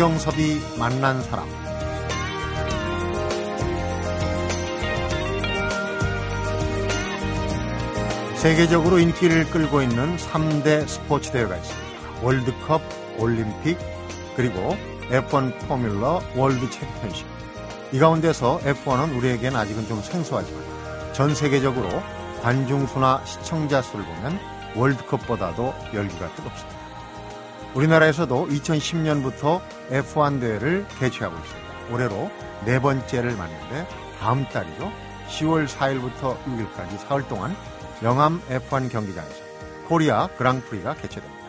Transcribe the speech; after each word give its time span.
성경섭이 0.00 0.78
만난 0.78 1.22
사람 1.24 1.46
세계적으로 8.34 8.98
인기를 8.98 9.50
끌고 9.50 9.82
있는 9.82 10.16
3대 10.16 10.88
스포츠 10.88 11.30
대회가 11.32 11.54
있습니다. 11.54 12.22
월드컵, 12.22 12.80
올림픽, 13.18 13.76
그리고 14.36 14.74
F1 15.10 15.68
포뮬러 15.68 16.22
월드 16.34 16.70
챔피언십. 16.70 17.26
이 17.92 17.98
가운데서 17.98 18.60
F1은 18.60 19.14
우리에겐 19.18 19.54
아직은 19.54 19.86
좀 19.86 20.00
생소하지만 20.00 20.62
전 21.12 21.34
세계적으로 21.34 21.90
관중 22.40 22.86
수나 22.86 23.22
시청자 23.26 23.82
수를 23.82 24.06
보면 24.06 24.40
월드컵보다도 24.76 25.74
열기가 25.92 26.34
뜨겁습니다. 26.36 26.79
우리나라에서도 27.74 28.48
2010년부터 28.48 29.60
F1 29.90 30.40
대회를 30.40 30.86
개최하고 30.98 31.36
있습니다. 31.36 31.70
올해로 31.92 32.30
네 32.64 32.80
번째를 32.80 33.36
맞는데 33.36 33.86
다음 34.18 34.44
달이죠. 34.46 34.90
10월 35.28 35.68
4일부터 35.68 36.36
6일까지 36.44 36.98
사흘 36.98 37.26
동안 37.28 37.54
영암 38.02 38.42
F1 38.48 38.90
경기장에서 38.90 39.44
코리아 39.88 40.26
그랑프리가 40.36 40.94
개최됩니다. 40.94 41.40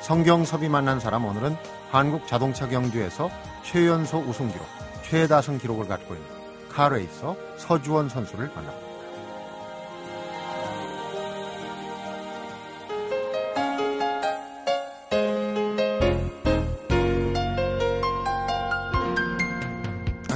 성경섭이 0.00 0.68
만난 0.68 1.00
사람 1.00 1.24
오늘은 1.24 1.56
한국 1.90 2.26
자동차 2.26 2.68
경주에서 2.68 3.30
최연소 3.62 4.18
우승 4.18 4.48
기록, 4.48 4.66
최다승 5.02 5.58
기록을 5.58 5.88
갖고 5.88 6.14
있는 6.14 6.28
카레이서 6.70 7.36
서주원 7.56 8.10
선수를 8.10 8.50
만납니다. 8.54 8.83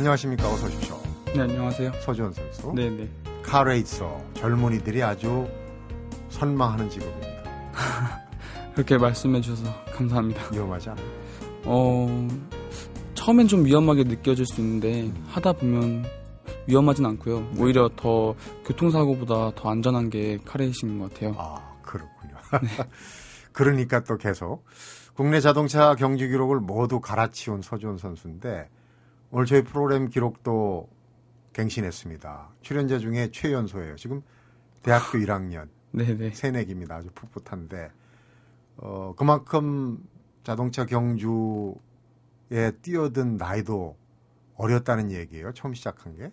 안녕하십니까. 0.09 0.48
어서 0.51 0.67
오십시오. 0.67 0.98
네, 1.34 1.41
안녕하세요. 1.42 1.92
서주원 2.01 2.33
선수. 2.33 2.73
네, 2.75 2.89
네. 2.89 3.06
카레이서 3.42 4.19
젊은이들이 4.33 5.03
아주 5.03 5.47
선망하는 6.31 6.89
직업입니다. 6.89 7.42
그렇게 8.73 8.97
말씀해 8.97 9.42
주셔서 9.42 9.70
감사합니다. 9.92 10.48
위험하지 10.50 10.89
않아요? 10.89 11.06
어, 11.65 12.28
처음엔 13.12 13.48
좀 13.48 13.67
위험하게 13.67 14.05
느껴질 14.05 14.47
수 14.47 14.62
있는데 14.62 15.12
하다 15.27 15.53
보면 15.53 16.06
위험하진 16.67 17.05
않고요. 17.05 17.47
오히려 17.59 17.91
더 17.95 18.34
교통사고보다 18.65 19.53
더 19.56 19.70
안전한 19.70 20.09
게 20.09 20.39
카레이싱인 20.47 21.00
것 21.00 21.12
같아요. 21.12 21.34
아, 21.37 21.77
그렇군요. 21.83 22.34
그러니까 23.53 24.03
또 24.05 24.17
계속 24.17 24.65
국내 25.12 25.41
자동차 25.41 25.95
경주 25.97 26.28
기록을 26.28 26.61
모두 26.61 26.98
갈아치운 26.98 27.61
서주원 27.61 27.98
선수인데 27.98 28.70
오늘 29.31 29.45
저희 29.45 29.62
프로그램 29.62 30.09
기록도 30.09 30.89
갱신했습니다. 31.53 32.48
출연자 32.62 32.98
중에 32.98 33.31
최연소예요. 33.31 33.97
지금 33.97 34.23
대학교 34.83 35.19
1학년 35.19 35.69
네네. 35.93 36.31
새내기입니다. 36.31 36.97
아주 36.97 37.11
풋풋한데 37.15 37.91
어, 38.79 39.15
그만큼 39.17 39.99
자동차 40.45 40.87
경주에 40.87 41.75
뛰어든 42.81 43.37
나이도 43.37 43.97
어렸다는 44.56 45.12
얘기예요. 45.12 45.53
처음 45.53 45.75
시작한 45.75 46.17
게. 46.17 46.33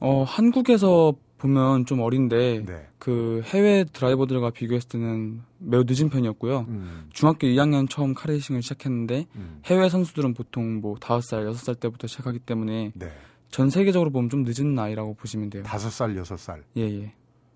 어, 0.00 0.22
한국에서 0.22 1.14
보면 1.38 1.86
좀 1.86 2.00
어린데 2.00 2.64
네. 2.66 2.88
그 2.98 3.42
해외 3.44 3.84
드라이버들과 3.84 4.50
비교했을 4.50 4.88
때는 4.88 5.42
매우 5.58 5.84
늦은 5.86 6.10
편이었고요. 6.10 6.66
음, 6.68 7.08
중학교 7.12 7.46
2학년 7.46 7.88
처음 7.88 8.12
카레이싱을 8.12 8.60
시작했는데 8.60 9.26
음. 9.36 9.60
해외 9.66 9.88
선수들은 9.88 10.34
보통 10.34 10.80
뭐 10.80 10.96
5살, 10.96 11.48
6살 11.48 11.78
때부터 11.78 12.06
시작하기 12.08 12.40
때문에 12.40 12.92
네. 12.94 13.12
전 13.50 13.70
세계적으로 13.70 14.10
보면 14.10 14.30
좀 14.30 14.44
늦은 14.44 14.74
나이라고 14.74 15.14
보시면 15.14 15.50
돼요. 15.50 15.62
다섯 15.62 15.90
살, 15.90 16.16
여섯 16.16 16.36
살. 16.36 16.64
예, 16.76 16.82
예. 16.82 17.12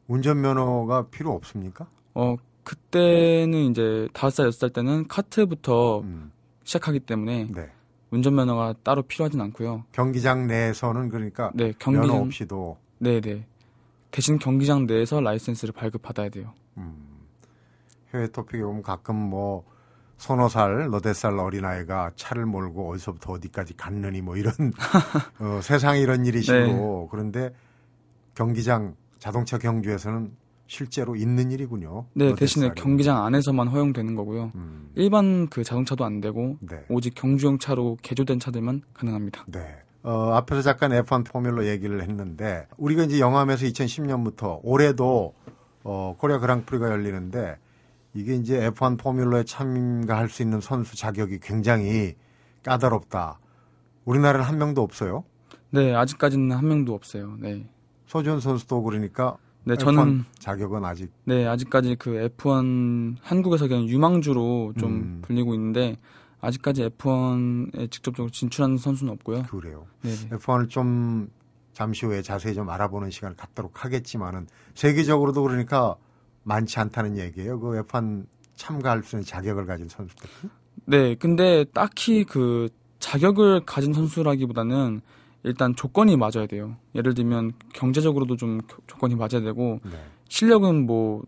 운전면허가 0.06 1.08
필요 1.08 1.32
없습니까? 1.32 1.86
어, 2.14 2.36
그때는 2.64 3.70
이제 3.70 4.08
5살, 4.12 4.48
6살 4.48 4.72
때는 4.72 5.08
카트부터 5.08 6.00
음, 6.00 6.32
시작하기 6.64 7.00
때문에 7.00 7.48
네. 7.50 7.70
운전면허가 8.12 8.74
따로 8.84 9.02
필요하진 9.02 9.40
않고요. 9.40 9.84
경기장 9.90 10.46
내에서는 10.46 11.08
그러니까 11.08 11.50
네, 11.54 11.72
면허 11.72 11.78
경기장 11.78 12.22
없이도 12.22 12.76
네, 12.98 13.20
네. 13.20 13.46
대신 14.10 14.38
경기장 14.38 14.86
내에서 14.86 15.20
라이센스를 15.20 15.72
발급받아야 15.72 16.28
돼요. 16.28 16.52
음, 16.76 16.94
해외 18.12 18.28
토픽에 18.28 18.62
보면 18.62 18.82
가끔 18.82 19.16
뭐 19.16 19.64
서너 20.18 20.48
살, 20.48 20.88
너댓 20.90 21.14
살 21.14 21.38
어린아이가 21.38 22.12
차를 22.14 22.44
몰고 22.44 22.92
어디서부터 22.92 23.32
어디까지 23.32 23.76
갔느니 23.76 24.20
뭐 24.20 24.36
이런 24.36 24.52
어, 25.40 25.60
세상에 25.62 25.98
이런 25.98 26.26
일이 26.26 26.42
네. 26.42 26.70
있고 26.70 27.08
그런데 27.10 27.52
경기장 28.34 28.94
자동차 29.18 29.56
경주에서는 29.58 30.36
실제로 30.72 31.14
있는 31.14 31.50
일이군요. 31.50 32.06
네, 32.14 32.34
대신에 32.34 32.68
살이. 32.68 32.80
경기장 32.80 33.22
안에서만 33.26 33.68
허용되는 33.68 34.14
거고요. 34.14 34.52
음, 34.54 34.88
일반 34.94 35.46
그 35.48 35.62
자동차도 35.62 36.02
안 36.02 36.22
되고 36.22 36.56
네. 36.60 36.82
오직 36.88 37.14
경주용 37.14 37.58
차로 37.58 37.98
개조된 38.00 38.40
차들만 38.40 38.80
가능합니다. 38.94 39.44
네. 39.48 39.76
어, 40.02 40.32
앞에서 40.32 40.62
잠깐 40.62 40.92
F1 40.92 41.30
포뮬러 41.30 41.66
얘기를 41.66 42.00
했는데 42.00 42.66
우리가 42.78 43.02
이제 43.02 43.20
영암에서 43.20 43.66
2010년부터 43.66 44.60
올해도 44.62 45.34
어, 45.84 46.16
코리아 46.18 46.38
그랑프리가 46.38 46.88
열리는데 46.88 47.58
이게 48.14 48.34
이제 48.34 48.70
F1 48.70 48.98
포뮬러에 48.98 49.44
참가할 49.44 50.30
수 50.30 50.40
있는 50.40 50.62
선수 50.62 50.96
자격이 50.96 51.40
굉장히 51.40 52.14
까다롭다. 52.62 53.40
우리나라는 54.06 54.46
한 54.46 54.56
명도 54.56 54.80
없어요. 54.80 55.24
네, 55.68 55.94
아직까지는 55.94 56.50
한 56.50 56.66
명도 56.66 56.94
없어요. 56.94 57.36
네. 57.40 57.68
서준 58.06 58.40
선수도 58.40 58.82
그러니까 58.82 59.36
네, 59.64 59.74
F1 59.74 59.78
저는 59.78 60.24
자격은 60.38 60.84
아직 60.84 61.12
네, 61.24 61.46
아직까지 61.46 61.96
그 61.96 62.30
F1 62.36 63.16
한국에서 63.20 63.68
그냥 63.68 63.88
유망주로 63.88 64.74
좀 64.78 64.92
음. 64.92 65.22
불리고 65.22 65.54
있는데 65.54 65.98
아직까지 66.40 66.88
F1에 66.88 67.90
직접적으로 67.90 68.30
진출한 68.30 68.76
선수는 68.76 69.12
없고요. 69.12 69.44
그래요. 69.44 69.86
네, 70.02 70.10
네. 70.10 70.36
F1을 70.36 70.68
좀 70.68 71.28
잠시 71.72 72.04
후에 72.06 72.22
자세히 72.22 72.54
좀 72.54 72.68
알아보는 72.68 73.10
시간을 73.10 73.36
갖도록 73.36 73.84
하겠지만은 73.84 74.46
세계적으로도 74.74 75.42
그러니까 75.42 75.96
많지 76.42 76.80
않다는 76.80 77.16
얘기예요. 77.16 77.60
그 77.60 77.82
F1 77.82 78.26
참가할 78.56 79.02
수 79.02 79.16
있는 79.16 79.24
자격을 79.24 79.66
가진 79.66 79.88
선수들. 79.88 80.28
네, 80.86 81.14
근데 81.14 81.64
딱히 81.72 82.24
그 82.24 82.68
자격을 82.98 83.64
가진 83.64 83.92
선수라기보다는 83.92 85.00
일단 85.44 85.74
조건이 85.74 86.16
맞아야 86.16 86.46
돼요. 86.46 86.76
예를 86.94 87.14
들면 87.14 87.52
경제적으로도 87.74 88.36
좀 88.36 88.60
교- 88.68 88.82
조건이 88.86 89.14
맞아야 89.16 89.40
되고 89.42 89.80
네. 89.84 89.90
실력은 90.28 90.86
뭐 90.86 91.22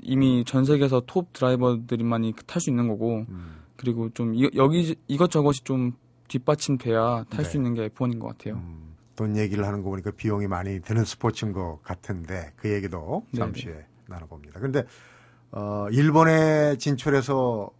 이미 0.00 0.44
전 0.44 0.64
세계에서 0.64 1.02
톱 1.06 1.32
드라이버들만이 1.32 2.34
탈 2.46 2.60
수 2.60 2.70
있는 2.70 2.86
거고 2.88 3.26
음. 3.28 3.62
그리고 3.76 4.08
좀 4.10 4.34
이, 4.34 4.48
여기 4.54 4.96
이것저것이 5.08 5.64
좀 5.64 5.92
뒷받침돼야 6.28 7.24
탈수 7.30 7.52
네. 7.52 7.58
있는 7.58 7.74
게 7.74 7.88
F1인 7.88 8.18
것 8.20 8.28
같아요. 8.28 8.54
음, 8.54 8.94
돈 9.16 9.36
얘기를 9.36 9.66
하는 9.66 9.82
거 9.82 9.90
보니까 9.90 10.12
비용이 10.12 10.46
많이 10.46 10.80
드는 10.80 11.04
스포츠인 11.04 11.52
것 11.52 11.80
같은데 11.82 12.52
그 12.56 12.72
얘기도 12.72 13.26
네네. 13.32 13.44
잠시 13.46 13.66
후에 13.68 13.84
나눠봅니다. 14.06 14.60
그런데 14.60 14.84
어, 15.50 15.86
일본에 15.90 16.76
진출해서 16.78 17.70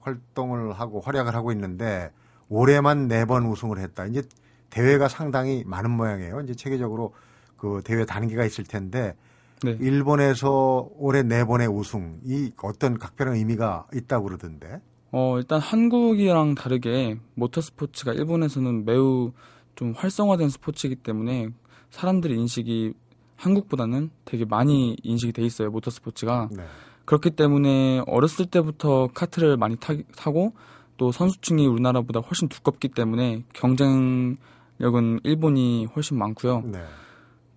활동을 0.00 0.72
하고 0.72 1.00
활약을 1.00 1.34
하고 1.34 1.52
있는데 1.52 2.10
올해만 2.48 3.06
네 3.08 3.24
번 3.24 3.46
우승을 3.46 3.78
했다. 3.78 4.06
이제 4.06 4.22
대회가 4.70 5.08
상당히 5.08 5.64
많은 5.66 5.90
모양이에요. 5.90 6.40
이제 6.40 6.54
체계적으로 6.54 7.12
그 7.56 7.82
대회 7.84 8.04
단계가 8.04 8.44
있을 8.44 8.64
텐데 8.64 9.14
네. 9.62 9.76
일본에서 9.78 10.88
올해 10.96 11.22
네 11.22 11.44
번의 11.44 11.68
우승 11.68 12.18
이 12.24 12.50
어떤 12.62 12.98
각별한 12.98 13.36
의미가 13.36 13.88
있다고 13.94 14.24
그러던데. 14.24 14.80
어, 15.12 15.36
일단 15.38 15.60
한국이랑 15.60 16.54
다르게 16.54 17.18
모터 17.34 17.60
스포츠가 17.60 18.12
일본에서는 18.12 18.84
매우 18.84 19.32
좀 19.74 19.92
활성화된 19.96 20.48
스포츠이기 20.48 20.96
때문에 20.96 21.48
사람들의 21.90 22.38
인식이 22.38 22.94
한국보다는 23.36 24.10
되게 24.24 24.44
많이 24.44 24.96
인식이 25.02 25.32
돼 25.32 25.42
있어요, 25.42 25.70
모터 25.70 25.90
스포츠가. 25.90 26.48
네. 26.52 26.64
그렇기 27.04 27.30
때문에 27.30 28.02
어렸을 28.06 28.46
때부터 28.46 29.08
카트를 29.12 29.56
많이 29.56 29.76
타, 29.76 29.94
타고 30.16 30.52
또 30.96 31.10
선수층이 31.10 31.66
우리나라보다 31.66 32.20
훨씬 32.20 32.48
두껍기 32.48 32.88
때문에 32.88 33.42
경쟁력은 33.52 35.20
일본이 35.24 35.86
훨씬 35.94 36.18
많고요. 36.18 36.62
네. 36.62 36.82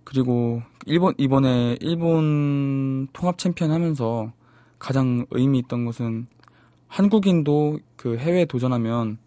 그리고 0.04 0.62
일본 0.86 1.14
이번에 1.18 1.78
일본 1.80 3.08
통합 3.14 3.38
챔피언 3.38 3.72
하면서 3.72 4.32
가장 4.78 5.26
의미 5.32 5.60
있던 5.60 5.86
것은 5.86 6.28
한국인도 6.88 7.80
그 7.96 8.18
해외에 8.18 8.46
도전하면 8.46 9.18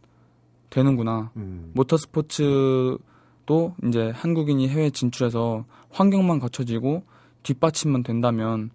되는구나. 0.68 1.30
음. 1.36 1.72
모터 1.74 1.96
스포츠도 1.96 3.74
이제 3.88 4.12
한국인이 4.14 4.68
해외 4.68 4.90
진출해서 4.90 5.64
환경만 5.90 6.38
갖춰지고 6.38 7.02
뒷받침만 7.42 8.02
된다면 8.02 8.70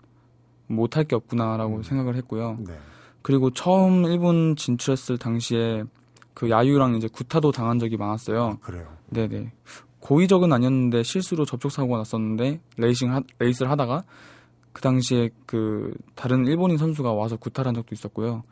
못할 0.65 1.03
게 1.03 1.15
없구나라고 1.15 1.77
음. 1.77 1.83
생각을 1.83 2.15
했고요. 2.15 2.57
네. 2.65 2.73
그리고 3.21 3.51
처음 3.51 4.05
일본 4.05 4.55
진출했을 4.55 5.19
당시에 5.19 5.83
그 6.33 6.49
야유랑 6.49 6.95
이제 6.95 7.07
구타도 7.07 7.51
당한 7.51 7.79
적이 7.79 7.97
많았어요. 7.97 8.57
그래요. 8.61 8.87
네네. 9.09 9.51
고의적은 9.99 10.51
아니었는데 10.51 11.03
실수로 11.03 11.45
접촉 11.45 11.71
사고가 11.71 11.97
났었는데 11.99 12.59
레이싱 12.77 13.13
하, 13.13 13.21
레이스를 13.39 13.69
하다가 13.71 14.03
그 14.73 14.81
당시에 14.81 15.29
그 15.45 15.93
다른 16.15 16.45
일본인 16.47 16.77
선수가 16.77 17.11
와서 17.13 17.37
구타를 17.37 17.69
한 17.69 17.75
적도 17.75 17.93
있었고요. 17.93 18.43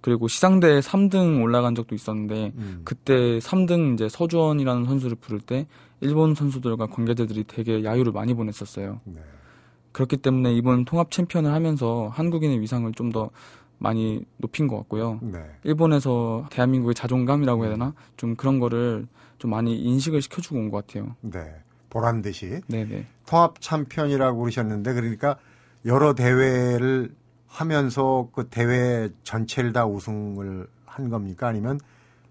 그리고 0.00 0.28
시상대에 0.28 0.80
3등 0.80 1.42
올라간 1.42 1.74
적도 1.74 1.94
있었는데 1.94 2.52
음. 2.56 2.80
그때 2.84 3.38
3등 3.38 3.94
이제 3.94 4.08
서주원이라는 4.08 4.86
선수를 4.86 5.16
부를 5.16 5.40
때 5.40 5.66
일본 6.00 6.34
선수들과 6.34 6.86
관계자들이 6.86 7.44
되게 7.44 7.84
야유를 7.84 8.12
많이 8.12 8.32
보냈었어요. 8.32 9.00
네. 9.04 9.20
그렇기 9.92 10.18
때문에 10.18 10.54
이번 10.54 10.84
통합 10.86 11.10
챔피언을 11.10 11.52
하면서 11.52 12.08
한국인의 12.12 12.60
위상을 12.60 12.90
좀 12.92 13.10
더 13.10 13.30
많이 13.80 14.24
높인 14.36 14.68
것 14.68 14.76
같고요. 14.76 15.18
네. 15.22 15.42
일본에서 15.64 16.46
대한민국의 16.50 16.94
자존감이라고 16.94 17.64
해야 17.64 17.72
되나? 17.72 17.94
좀 18.16 18.36
그런 18.36 18.60
거를 18.60 19.06
좀 19.38 19.50
많이 19.50 19.74
인식을 19.76 20.20
시켜주고 20.22 20.56
온 20.58 20.70
것 20.70 20.86
같아요. 20.86 21.16
네. 21.22 21.40
보란 21.88 22.22
듯이 22.22 22.60
네네. 22.68 23.06
통합 23.26 23.60
챔피언이라고 23.60 24.38
그러셨는데 24.38 24.92
그러니까 24.92 25.36
여러 25.86 26.14
대회를 26.14 27.14
하면서 27.48 28.28
그 28.32 28.46
대회 28.48 29.08
전체를 29.24 29.72
다 29.72 29.86
우승을 29.86 30.68
한 30.84 31.08
겁니까? 31.08 31.48
아니면 31.48 31.80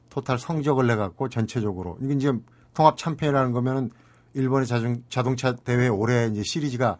토탈 0.10 0.38
성적을 0.40 0.88
내 0.88 0.96
갖고 0.96 1.28
전체적으로 1.30 1.98
이게 2.02 2.14
이제 2.14 2.32
통합 2.74 2.98
챔피언이라는 2.98 3.52
거면은 3.52 3.90
일본의 4.36 4.68
자동, 4.68 5.04
자동차 5.10 5.56
대회 5.56 5.88
올해 5.88 6.28
이제 6.28 6.44
시리즈가. 6.44 7.00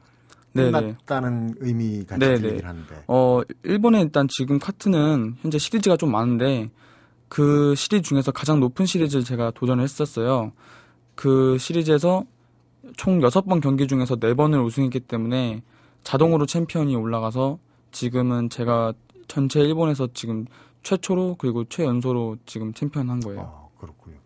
끝났다는 0.54 1.56
의미 1.60 2.06
네네. 2.06 2.38
들리긴 2.38 2.66
하는데. 2.66 3.04
어, 3.08 3.42
일본에 3.64 4.02
일단 4.02 4.28
지금 4.30 4.60
카트는 4.60 5.36
현재 5.42 5.58
시리즈가 5.58 5.98
좀 5.98 6.12
많은데 6.12 6.70
그 7.28 7.76
시리즈 7.76 8.10
중에서 8.10 8.32
가장 8.32 8.60
높은 8.60 8.86
시리즈를 8.86 9.24
제가 9.24 9.52
도전을 9.52 9.84
했었어요. 9.84 10.52
그 11.16 11.58
시리즈에서 11.58 12.24
총 12.98 13.20
6번 13.20 13.62
경기 13.62 13.88
중에서 13.88 14.16
4번을 14.16 14.66
우승했기 14.66 15.02
때문에 15.02 15.62
자동으로 16.04 16.46
챔피언이 16.46 16.96
올라가서 16.96 17.60
지금은 17.92 18.50
제가 18.50 18.94
전체 19.28 19.60
일본에서 19.60 20.08
지금 20.14 20.46
최초로 20.82 21.36
그리고 21.38 21.66
최연소로 21.66 22.38
지금 22.46 22.74
챔피언 22.74 23.10
한 23.10 23.20
거예요. 23.20 23.42
아, 23.42 23.80
그렇군요. 23.80 24.18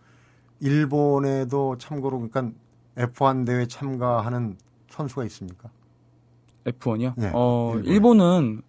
일본에도 0.59 1.77
참고로 1.77 2.29
그러니까 2.29 2.55
F1 2.95 3.45
대회 3.45 3.65
참가하는 3.67 4.57
선수가 4.89 5.25
있습니까? 5.25 5.69
F1이요? 6.65 7.13
네, 7.17 7.31
어, 7.33 7.73
일본에. 7.75 7.93
일본 7.93 8.19
은 8.21 8.61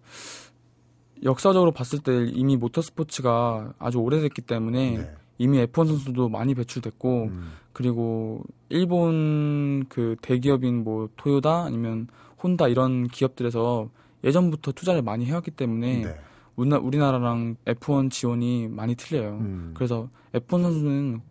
역사적으로 1.23 1.71
봤을 1.71 1.99
때 1.99 2.25
이미 2.25 2.57
모터스포츠가 2.57 3.73
아주 3.79 3.99
오래됐기 3.99 4.41
때문에 4.41 4.97
네. 4.97 5.15
이미 5.37 5.65
F1 5.65 5.87
선수도 5.87 6.29
많이 6.29 6.53
배출됐고 6.55 7.23
음, 7.23 7.51
그리고 7.73 8.43
일본 8.69 9.85
그 9.89 10.15
대기업인 10.21 10.83
뭐 10.83 11.09
토요다 11.17 11.63
아니면 11.63 12.07
혼다 12.41 12.67
이런 12.67 13.07
기업들에서 13.07 13.89
예전부터 14.23 14.71
투자를 14.71 15.01
많이 15.01 15.25
해왔기 15.25 15.51
때문에 15.51 16.01
네. 16.01 16.15
우리나, 16.55 16.77
우리나라랑 16.77 17.57
F1 17.65 18.11
지원이 18.11 18.69
많이 18.69 18.95
틀려요. 18.95 19.37
음, 19.41 19.71
그래서 19.75 20.09
F1 20.33 20.61
선수는 20.61 21.21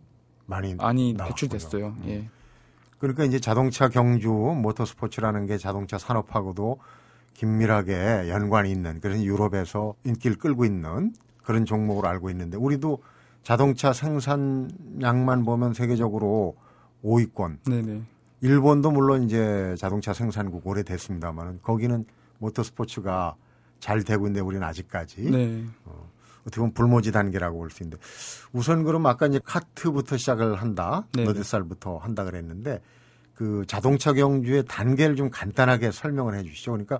많이 0.45 0.75
많이 0.75 1.13
나왔군요. 1.13 1.35
배출됐어요. 1.35 1.87
음. 1.87 2.03
예. 2.07 2.29
그러니까 2.97 3.23
이제 3.23 3.39
자동차 3.39 3.89
경주 3.89 4.29
모터스포츠라는 4.29 5.45
게 5.45 5.57
자동차 5.57 5.97
산업하고도 5.97 6.79
긴밀하게 7.33 8.29
연관이 8.29 8.71
있는 8.71 8.99
그런 9.01 9.23
유럽에서 9.23 9.93
인기를 10.05 10.37
끌고 10.37 10.65
있는 10.65 11.13
그런 11.43 11.65
종목으로 11.65 12.07
알고 12.07 12.29
있는데 12.29 12.57
우리도 12.57 13.01
자동차 13.43 13.93
생산량만 13.93 15.45
보면 15.45 15.73
세계적으로 15.73 16.55
5위권. 17.03 17.59
네네. 17.69 18.01
일본도 18.41 18.91
물론 18.91 19.23
이제 19.23 19.75
자동차 19.77 20.13
생산국 20.13 20.65
오래됐습니다만은 20.65 21.59
거기는 21.61 22.05
모터스포츠가 22.39 23.35
잘 23.79 24.03
되고 24.03 24.25
있는데 24.25 24.41
우리는 24.41 24.65
아직까지 24.65 25.29
네. 25.29 25.63
어 25.85 26.09
떻게 26.45 26.57
보면 26.57 26.73
불모지 26.73 27.11
단계라고 27.11 27.57
볼 27.57 27.69
수 27.69 27.83
있는데 27.83 28.01
우선 28.53 28.83
그럼 28.83 29.05
아까 29.05 29.27
이제 29.27 29.39
카트부터 29.43 30.17
시작을 30.17 30.55
한다 30.55 31.05
네. 31.13 31.23
너댓 31.23 31.43
살부터 31.43 31.97
한다 31.97 32.23
그랬는데 32.23 32.81
그 33.33 33.63
자동차 33.67 34.13
경주의 34.13 34.63
단계를 34.65 35.15
좀 35.15 35.29
간단하게 35.29 35.91
설명을 35.91 36.35
해 36.35 36.43
주시죠. 36.43 36.71
그러니까 36.71 36.99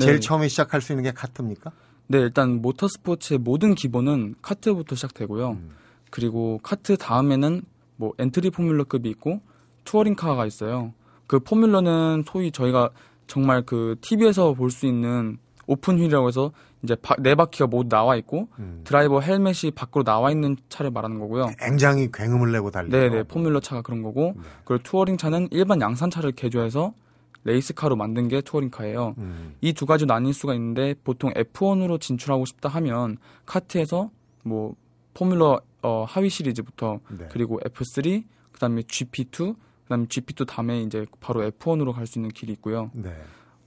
제일 0.00 0.14
네. 0.14 0.20
처음에 0.20 0.48
시작할 0.48 0.80
수 0.80 0.92
있는 0.92 1.04
게 1.04 1.12
카트입니까? 1.12 1.70
네, 2.08 2.18
일단 2.18 2.62
모터스포츠의 2.62 3.38
모든 3.38 3.74
기본은 3.74 4.36
카트부터 4.42 4.94
시작되고요. 4.96 5.50
음. 5.50 5.70
그리고 6.10 6.58
카트 6.62 6.96
다음에는 6.96 7.62
뭐 7.96 8.12
엔트리 8.18 8.50
포뮬러급이 8.50 9.08
있고 9.10 9.40
투어링카가 9.84 10.46
있어요. 10.46 10.94
그 11.26 11.38
포뮬러는 11.40 12.24
소위 12.26 12.50
저희가 12.50 12.90
정말 13.26 13.62
그 13.62 13.96
TV에서 14.00 14.54
볼 14.54 14.70
수 14.70 14.86
있는 14.86 15.36
open 15.66 15.98
wheel이라고 15.98 16.28
해서 16.28 16.50
이제 16.82 16.94
바, 16.96 17.14
네 17.18 17.34
바퀴가 17.34 17.66
모두 17.66 17.88
나와 17.88 18.16
있고 18.16 18.48
음. 18.58 18.82
드라이버 18.84 19.20
헬멧이 19.20 19.72
밖으로 19.74 20.04
나와 20.04 20.30
있는 20.30 20.56
차를 20.68 20.90
말하는 20.90 21.18
거고요. 21.18 21.50
굉장히 21.58 22.08
굉음을 22.12 22.52
내고 22.52 22.70
달리죠. 22.70 22.96
네네 22.96 23.24
포뮬러 23.24 23.60
차가 23.60 23.82
그런 23.82 24.02
거고 24.02 24.34
네. 24.36 24.42
그리고 24.64 24.82
투어링 24.84 25.16
차는 25.16 25.48
일반 25.50 25.80
양산 25.80 26.10
차를 26.10 26.32
개조해서 26.32 26.92
레이스카로 27.44 27.96
만든 27.96 28.28
게 28.28 28.40
투어링 28.40 28.70
카예요. 28.70 29.14
음. 29.18 29.54
이 29.60 29.69
두 29.69 29.86
가지 29.86 30.06
나뉠 30.06 30.32
수가 30.34 30.54
있는데 30.54 30.94
보통 31.02 31.32
F1으로 31.32 32.00
진출하고 32.00 32.44
싶다 32.44 32.68
하면 32.68 33.16
카트에서 33.46 34.10
뭐 34.44 34.74
포뮬러 35.14 35.60
어, 35.82 36.04
하위 36.08 36.28
시리즈부터 36.28 37.00
네. 37.18 37.26
그리고 37.30 37.58
F3 37.60 38.24
그다음에 38.52 38.82
GP2 38.82 39.54
그다음에 39.84 40.06
GP2 40.06 40.46
다음에 40.46 40.82
이제 40.82 41.06
바로 41.20 41.42
F1으로 41.50 41.92
갈 41.92 42.06
수 42.06 42.18
있는 42.18 42.30
길이 42.30 42.52
있고요. 42.52 42.90
네. 42.92 43.10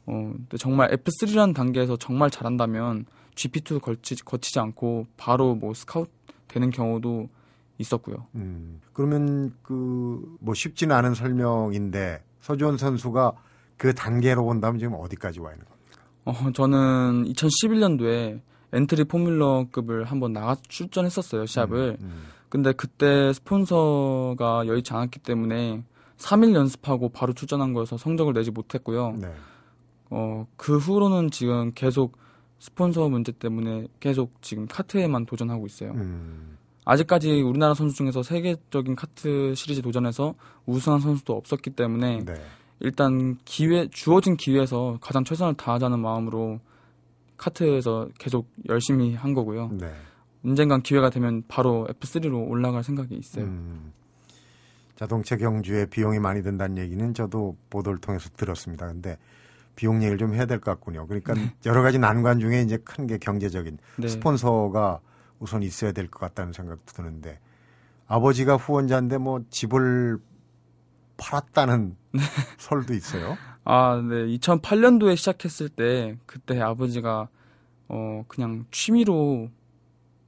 어, 0.05 0.31
근데 0.35 0.57
정말 0.57 0.89
F3라는 0.91 1.53
단계에서 1.53 1.95
정말 1.97 2.29
잘한다면 2.29 3.05
GP2 3.35 3.81
거치, 3.81 4.15
거치지 4.15 4.59
않고 4.59 5.07
바로 5.17 5.55
뭐 5.55 5.73
스카우트 5.73 6.09
되는 6.47 6.69
경우도 6.69 7.29
있었고요. 7.77 8.27
음. 8.35 8.81
그러면 8.93 9.53
그 9.63 10.01
뭐 10.41 10.53
쉽지는 10.53 10.95
않은 10.97 11.13
설명인데 11.13 12.23
서주원 12.41 12.77
선수가 12.77 13.33
그 13.77 13.93
단계로 13.93 14.43
본다면 14.43 14.79
지금 14.79 14.95
어디까지 14.95 15.39
와 15.39 15.51
있는 15.51 15.65
겁니까? 15.65 16.01
어, 16.25 16.51
저는 16.51 17.25
2011년도에 17.25 18.41
엔트리 18.73 19.05
포뮬러급을 19.05 20.05
한번 20.05 20.33
나가 20.33 20.55
출전했었어요 20.67 21.45
시합을. 21.45 21.97
음. 22.01 22.23
근데 22.49 22.73
그때 22.73 23.31
스폰서가 23.33 24.67
여의치 24.67 24.93
않았기 24.93 25.19
때문에 25.19 25.83
3일 26.17 26.53
연습하고 26.53 27.09
바로 27.09 27.33
출전한 27.33 27.73
거여서 27.73 27.97
성적을 27.97 28.33
내지 28.33 28.51
못했고요. 28.51 29.15
네. 29.19 29.33
어, 30.11 30.45
그 30.57 30.77
후로는 30.77 31.31
지금 31.31 31.71
계속 31.73 32.17
스폰서 32.59 33.09
문제 33.09 33.31
때문에 33.31 33.87
계속 33.99 34.39
지금 34.41 34.67
카트에만 34.67 35.25
도전하고 35.25 35.65
있어요. 35.65 35.91
음. 35.93 36.57
아직까지 36.85 37.41
우리나라 37.41 37.73
선수 37.73 37.95
중에서 37.95 38.21
세계적인 38.21 38.95
카트 38.95 39.53
시리즈 39.55 39.81
도전에서 39.81 40.35
우승한 40.65 40.99
선수도 40.99 41.33
없었기 41.33 41.71
때문에 41.71 42.23
네. 42.25 42.33
일단 42.79 43.37
기회 43.45 43.87
주어진 43.89 44.35
기회에서 44.35 44.97
가장 45.01 45.23
최선을 45.23 45.55
다하자는 45.55 45.99
마음으로 45.99 46.59
카트에서 47.37 48.09
계속 48.19 48.47
열심히 48.67 49.15
한 49.15 49.33
거고요. 49.33 49.69
네. 49.79 49.91
언젠간 50.43 50.81
기회가 50.81 51.09
되면 51.09 51.43
바로 51.47 51.87
F3로 51.99 52.49
올라갈 52.49 52.83
생각이 52.83 53.15
있어요. 53.15 53.45
음. 53.45 53.93
자동차 54.95 55.35
경주에 55.37 55.85
비용이 55.85 56.19
많이 56.19 56.43
든다는 56.43 56.77
얘기는 56.77 57.13
저도 57.13 57.55
보도를 57.69 57.99
통해서 57.99 58.29
들었습니다. 58.35 58.87
근데 58.87 59.17
비용 59.81 59.97
얘기를 60.03 60.19
좀 60.19 60.35
해야 60.35 60.45
될 60.45 60.59
것 60.59 60.71
같군요. 60.71 61.07
그러니까 61.07 61.33
여러 61.65 61.81
가지 61.81 61.97
난관 61.97 62.39
중에 62.39 62.61
이제 62.61 62.77
큰 62.77 63.07
게 63.07 63.17
경제적인 63.17 63.79
네. 63.97 64.07
스폰서가 64.07 64.99
우선 65.39 65.63
있어야 65.63 65.91
될 65.91 66.07
것 66.07 66.19
같다는 66.19 66.53
생각도 66.53 66.93
드는데 66.93 67.39
아버지가 68.07 68.57
후원자인데 68.57 69.17
뭐 69.17 69.41
집을 69.49 70.19
팔았다는 71.17 71.95
설도 72.59 72.93
있어요. 72.93 73.37
아, 73.63 73.99
네. 74.07 74.27
2008년도에 74.37 75.15
시작했을 75.17 75.69
때 75.69 76.15
그때 76.27 76.61
아버지가 76.61 77.27
어 77.87 78.23
그냥 78.27 78.65
취미로 78.69 79.49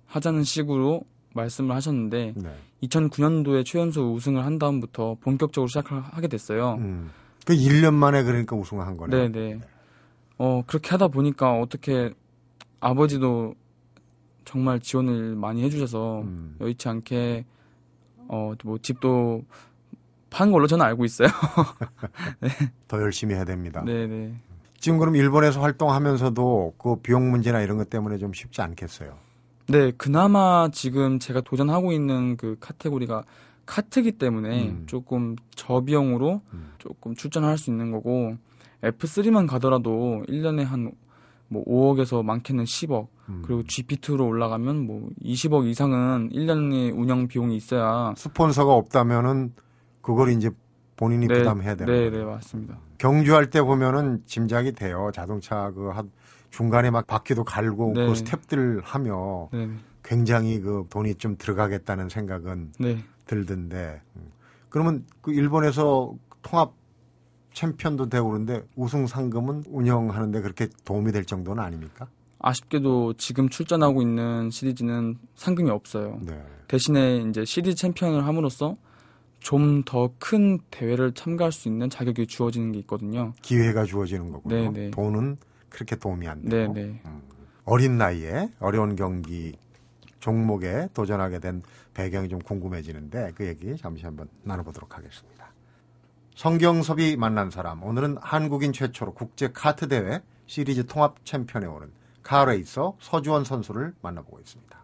하자는 0.07 0.43
식으로 0.43 1.01
말씀을 1.36 1.75
하셨는데 1.75 2.33
네. 2.36 2.55
2009년도에 2.83 3.65
최연소 3.65 4.13
우승을 4.13 4.43
한 4.45 4.57
다음부터 4.57 5.17
본격적으로 5.22 5.67
시작하게 5.67 6.27
됐어요. 6.27 6.75
음. 6.79 7.12
그 7.45 7.53
1년 7.53 7.93
만에 7.93 8.23
그러니까 8.23 8.55
우승한 8.55 8.97
거네요. 8.97 9.29
네, 9.29 9.29
네. 9.29 9.59
어 10.38 10.63
그렇게 10.65 10.89
하다 10.89 11.09
보니까 11.09 11.53
어떻게 11.59 12.13
아버지도 12.79 13.53
정말 14.45 14.79
지원을 14.79 15.35
많이 15.35 15.63
해주셔서 15.63 16.21
음. 16.21 16.55
여의치 16.62 16.89
않게 16.89 17.45
어 18.27 18.53
뭐 18.63 18.77
집도 18.79 19.43
판 20.29 20.51
걸로 20.51 20.65
저는 20.65 20.83
알고 20.85 21.05
있어요. 21.05 21.27
더 22.88 23.00
열심히 23.01 23.35
해야 23.35 23.45
됩니다. 23.45 23.83
네, 23.85 24.07
네. 24.07 24.33
지금 24.79 24.97
그럼 24.97 25.15
일본에서 25.15 25.62
활동하면서도 25.62 26.73
그 26.77 26.95
비용 26.97 27.29
문제나 27.29 27.62
이런 27.62 27.77
것 27.77 27.89
때문에 27.89 28.17
좀 28.17 28.33
쉽지 28.33 28.62
않겠어요. 28.62 29.15
네, 29.67 29.91
그나마 29.91 30.69
지금 30.73 31.19
제가 31.19 31.41
도전하고 31.41 31.91
있는 31.93 32.35
그 32.35 32.57
카테고리가 32.59 33.23
카트기 33.65 34.13
때문에 34.13 34.70
음. 34.70 34.84
조금 34.88 35.36
저비용으로 35.55 36.41
음. 36.53 36.72
조금 36.77 37.15
출전할 37.15 37.58
수 37.58 37.70
있는 37.70 37.91
거고 37.91 38.36
F3만 38.82 39.48
가더라도 39.48 40.24
1년에 40.27 40.63
한 40.63 40.91
뭐 41.53 41.63
5억에서 41.65 42.24
많게는 42.24 42.63
10억 42.63 43.08
음. 43.29 43.43
그리고 43.46 43.62
GP2로 43.62 44.27
올라가면 44.27 44.86
뭐 44.86 45.10
20억 45.24 45.67
이상은 45.67 46.29
1년의 46.32 46.98
운영 46.98 47.27
비용이 47.27 47.55
있어야 47.55 48.13
스폰서가 48.17 48.74
없다면은 48.74 49.53
그걸 50.01 50.29
이제 50.32 50.50
본인이 50.96 51.27
네, 51.27 51.36
부담해야 51.36 51.75
되는 51.75 51.93
네, 51.93 52.10
거예요. 52.10 52.25
네, 52.25 52.32
맞습니다. 52.34 52.79
경주할 52.98 53.50
때 53.50 53.62
보면은 53.62 54.24
짐작이 54.25 54.74
돼요. 54.74 55.12
자동차 55.13 55.72
그 55.72 55.91
한 55.91 56.12
중간에 56.50 56.91
막 56.91 57.08
바퀴도 57.08 57.43
갈고 57.43 57.93
네. 57.96 58.05
그 58.05 58.15
스텝들 58.15 58.82
하며 58.84 59.50
네, 59.51 59.65
네. 59.65 59.74
굉장히 60.03 60.60
그 60.60 60.86
돈이 60.89 61.15
좀 61.15 61.36
들어가겠다는 61.38 62.10
생각은 62.10 62.74
네. 62.79 62.98
들던데. 63.25 64.01
음. 64.15 64.32
그러면 64.70 65.06
그 65.22 65.32
일본에서 65.34 66.15
통합 66.42 66.74
챔피언도 67.53 68.10
되고 68.10 68.30
그런데 68.30 68.63
우승 68.75 69.06
상금은 69.08 69.63
운영하는데 69.68 70.42
그렇게 70.42 70.68
도움이 70.86 71.12
될 71.12 71.24
정도는 71.25 71.63
아닙니까? 71.63 72.08
아쉽게도 72.39 73.13
지금 73.13 73.48
출전하고 73.48 74.01
있는 74.01 74.50
시리즈는 74.50 75.18
상금이 75.36 75.70
없어요. 75.70 76.20
네. 76.22 76.42
대신에 76.68 77.18
이제 77.30 77.46
시리즈 77.46 77.75
챔피언을 77.75 78.25
함으로써 78.25 78.75
좀 79.39 79.84
더 79.84 80.10
큰 80.20 80.58
대회를 80.72 81.13
참가할 81.13 81.51
수 81.51 81.68
있는 81.68 81.89
자격이 81.89 82.27
주어지는 82.27 82.72
게 82.72 82.80
있거든요. 82.80 83.34
기회가 83.42 83.84
주어지는 83.86 84.32
거고요. 84.32 84.56
네, 84.56 84.70
네. 84.72 84.92
돈은 84.92 85.38
그렇게 85.70 85.96
도움이 85.96 86.27
안 86.27 86.42
네, 86.44 86.50
되고. 86.62 86.74
네. 86.74 87.01
어린 87.65 87.98
나이에 87.98 88.50
어려운 88.60 88.96
경기 88.96 89.53
종목에 90.24 90.88
도전하게 90.94 91.39
된 91.39 91.62
배경이 91.94 92.30
좀 92.30 92.39
궁금해지는데 92.39 93.34
그 93.36 93.46
얘기 93.46 93.75
잠시 93.75 94.06
한번 94.06 94.30
나눠보도록 94.44 94.98
하겠습니다. 94.98 95.51
성경섭이 96.36 97.18
만난 97.18 97.51
사람 97.51 97.84
오늘은 97.84 98.18
한국인 98.22 98.72
최초로 98.72 99.15
국제 99.15 99.51
카트 99.51 99.89
대회 99.89 100.22
시리즈 100.46 100.86
통합 100.86 101.25
챔피언에 101.25 101.68
오른 101.68 101.92
카레이서 102.24 102.96
서주원 103.01 103.44
선수를 103.44 103.94
만나보고 104.01 104.39
있습니다. 104.39 104.82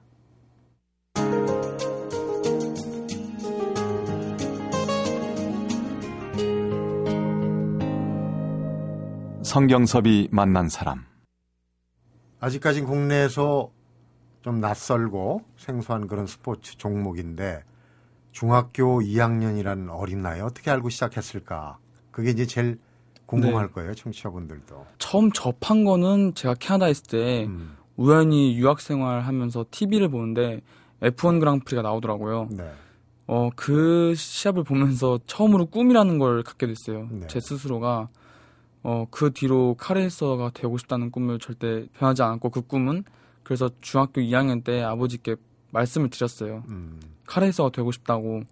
성경섭이 9.43 10.27
만난 10.31 10.67
사람. 10.67 11.05
아직까지 12.41 12.81
국내에서 12.81 13.71
좀 14.41 14.59
낯설고 14.59 15.41
생소한 15.57 16.07
그런 16.07 16.27
스포츠 16.27 16.77
종목인데 16.77 17.63
중학교 18.31 19.01
2학년이라는 19.01 19.89
어린 19.91 20.21
나이에 20.21 20.41
어떻게 20.41 20.71
알고 20.71 20.89
시작했을까? 20.89 21.77
그게 22.11 22.31
이제 22.31 22.45
제일 22.45 22.79
궁금할 23.25 23.67
네. 23.67 23.73
거예요, 23.73 23.93
청취자분들도. 23.93 24.85
처음 24.97 25.31
접한 25.31 25.83
거는 25.83 26.33
제가 26.35 26.55
캐나다에 26.55 26.91
있을 26.91 27.03
때 27.03 27.45
음, 27.45 27.75
우연히 27.95 28.57
유학 28.57 28.81
생활 28.81 29.21
하면서 29.21 29.65
TV를 29.69 30.09
보는데 30.09 30.61
F1 31.01 31.39
그랑프리가 31.39 31.81
나오더라고요. 31.81 32.47
네. 32.51 32.71
어, 33.27 33.49
그 33.55 34.15
시합을 34.15 34.63
보면서 34.63 35.19
처음으로 35.27 35.67
꿈이라는 35.67 36.17
걸 36.17 36.43
갖게 36.43 36.65
됐어요. 36.65 37.07
네. 37.11 37.27
제 37.27 37.39
스스로가. 37.39 38.09
어, 38.81 39.05
그 39.11 39.31
뒤로 39.33 39.75
카레이서가 39.77 40.51
되고 40.53 40.77
싶다는 40.77 41.11
꿈을 41.11 41.37
절대 41.37 41.85
변하지 41.93 42.23
않았고 42.23 42.49
그 42.49 42.61
꿈은 42.61 43.03
그래서 43.49 43.67
중학교 43.81 44.21
2학년 44.21 44.63
때 44.63 44.83
아버지께 44.83 45.35
말씀을 45.71 46.11
드렸어요. 46.11 46.61
음, 46.69 46.99
카레이서가 47.25 47.71
되고 47.71 47.91
싶다고. 47.91 48.43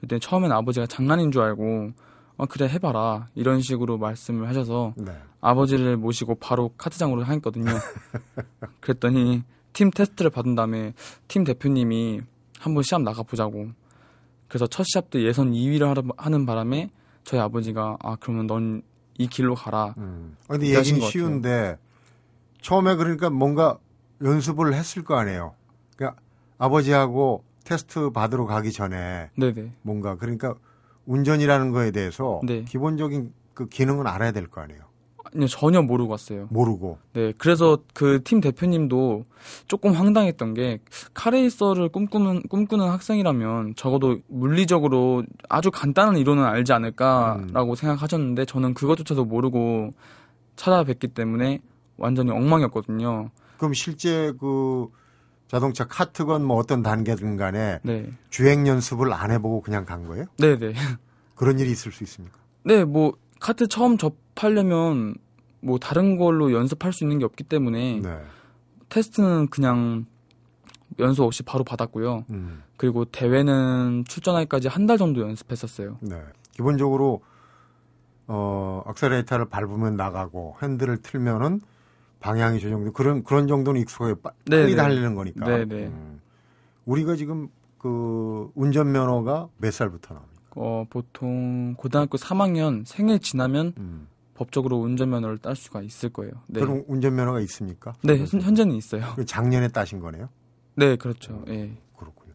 그때 0.00 0.18
처음엔 0.18 0.50
아버지가 0.50 0.86
장난인 0.86 1.30
줄 1.30 1.42
알고 1.42 1.92
어, 2.36 2.46
그래 2.46 2.66
해봐라 2.68 3.28
이런 3.36 3.60
식으로 3.60 3.96
말씀을 3.98 4.48
하셔서 4.48 4.92
네. 4.96 5.12
아버지를 5.40 5.96
모시고 5.96 6.34
바로 6.40 6.70
카트장으로 6.76 7.22
향했거든요. 7.26 7.66
그랬더니 8.80 9.44
팀 9.72 9.92
테스트를 9.92 10.32
받은 10.32 10.56
다음에 10.56 10.94
팀 11.28 11.44
대표님이 11.44 12.20
한번 12.58 12.82
시합 12.82 13.02
나가보자고. 13.02 13.68
그래서 14.48 14.66
첫 14.66 14.82
시합 14.82 15.10
때 15.10 15.22
예선 15.22 15.52
2위를 15.52 15.82
하러- 15.94 16.02
하는 16.16 16.44
바람에 16.44 16.90
저희 17.22 17.38
아버지가 17.40 17.98
아 18.02 18.16
그러면 18.18 18.48
넌 18.48 18.82
이 19.16 19.28
길로 19.28 19.54
가라. 19.54 19.94
음. 19.98 20.34
아, 20.48 20.54
근데 20.54 20.74
얘기는. 20.76 21.00
쉬운데 21.02 21.78
처음에 22.62 22.96
그러니까 22.96 23.30
뭔가 23.30 23.78
연습을 24.22 24.74
했을 24.74 25.02
거 25.04 25.16
아니에요. 25.16 25.54
그러니까 25.96 26.20
아버지하고 26.58 27.44
테스트 27.64 28.10
받으러 28.10 28.46
가기 28.46 28.72
전에 28.72 29.30
네네. 29.36 29.72
뭔가 29.82 30.16
그러니까 30.16 30.54
운전이라는 31.06 31.70
거에 31.72 31.90
대해서 31.90 32.40
네. 32.44 32.64
기본적인 32.64 33.32
그 33.54 33.66
기능은 33.68 34.06
알아야 34.06 34.32
될 34.32 34.46
거 34.48 34.60
아니에요. 34.60 34.80
아니요 35.32 35.46
전혀 35.48 35.80
모르고 35.80 36.10
왔어요. 36.10 36.46
모르고. 36.50 36.98
네, 37.12 37.32
그래서 37.38 37.78
그 37.94 38.20
팀 38.24 38.40
대표님도 38.40 39.24
조금 39.68 39.92
황당했던 39.92 40.54
게 40.54 40.80
카레이서를 41.14 41.88
꿈꾸는 41.90 42.42
꿈꾸는 42.48 42.88
학생이라면 42.88 43.74
적어도 43.76 44.18
물리적으로 44.28 45.22
아주 45.48 45.70
간단한 45.70 46.16
이론은 46.16 46.44
알지 46.44 46.72
않을까라고 46.72 47.74
생각하셨는데 47.76 48.44
저는 48.46 48.74
그것조차도 48.74 49.24
모르고 49.26 49.90
찾아뵙기 50.56 51.08
때문에 51.08 51.60
완전히 51.96 52.30
엉망이었거든요. 52.32 53.30
그럼 53.60 53.74
실제 53.74 54.32
그 54.40 54.88
자동차 55.46 55.84
카트건 55.86 56.42
뭐 56.42 56.56
어떤 56.56 56.82
단계든 56.82 57.36
간에 57.36 57.78
네, 57.82 58.10
주행 58.30 58.66
연습을 58.66 59.12
안 59.12 59.30
해보고 59.30 59.60
그냥 59.60 59.84
간 59.84 60.06
거예요? 60.06 60.24
네, 60.38 60.58
네, 60.58 60.72
그런 61.36 61.58
일이 61.58 61.70
있을 61.70 61.92
수 61.92 62.02
있습니까? 62.04 62.38
네, 62.64 62.84
뭐 62.84 63.12
카트 63.38 63.68
처음 63.68 63.98
접하려면 63.98 65.14
뭐 65.60 65.78
다른 65.78 66.16
걸로 66.16 66.52
연습할 66.54 66.94
수 66.94 67.04
있는 67.04 67.18
게 67.18 67.26
없기 67.26 67.44
때문에 67.44 68.00
네. 68.00 68.22
테스트는 68.88 69.48
그냥 69.48 70.06
연습 70.98 71.22
없이 71.24 71.42
바로 71.42 71.62
받았고요. 71.62 72.24
음, 72.30 72.62
그리고 72.78 73.04
대회는 73.04 74.04
출전하기까지 74.08 74.68
한 74.68 74.86
달 74.86 74.96
정도 74.96 75.20
연습했었어요. 75.20 75.98
네. 76.00 76.18
기본적으로 76.52 77.20
어 78.26 78.82
악셀레이터를 78.86 79.50
밟으면 79.50 79.96
나가고 79.96 80.56
핸들을 80.62 80.96
틀면은 81.02 81.60
방향이 82.20 82.60
조정돼 82.60 82.90
그런 82.92 83.24
그런 83.24 83.48
정도는 83.48 83.80
익숙하게 83.80 84.14
빠- 84.22 84.30
네, 84.46 84.58
빨리 84.60 84.70
네. 84.72 84.76
달리는 84.76 85.14
거니까. 85.14 85.46
네, 85.48 85.64
네. 85.64 85.86
음. 85.86 86.20
우리가 86.84 87.16
지금 87.16 87.48
그 87.78 88.50
운전면허가 88.54 89.48
몇 89.58 89.72
살부터 89.72 90.14
나옵니까? 90.14 90.40
어, 90.56 90.84
보통 90.90 91.74
고등학교 91.76 92.18
3학년 92.18 92.84
생일 92.86 93.18
지나면 93.20 93.72
음. 93.78 94.06
법적으로 94.34 94.78
운전면허를 94.78 95.38
딸 95.38 95.54
수가 95.56 95.82
있을 95.82 96.10
거예요. 96.10 96.32
네. 96.46 96.60
그럼 96.60 96.84
운전면허가 96.88 97.40
있습니까? 97.40 97.94
네, 98.02 98.18
현, 98.18 98.40
현재는 98.40 98.74
있어요. 98.74 99.02
그 99.16 99.24
작년에 99.24 99.68
따신 99.68 100.00
거네요. 100.00 100.28
네, 100.76 100.96
그렇죠. 100.96 101.44
예. 101.48 101.76
그렇군요. 101.96 102.32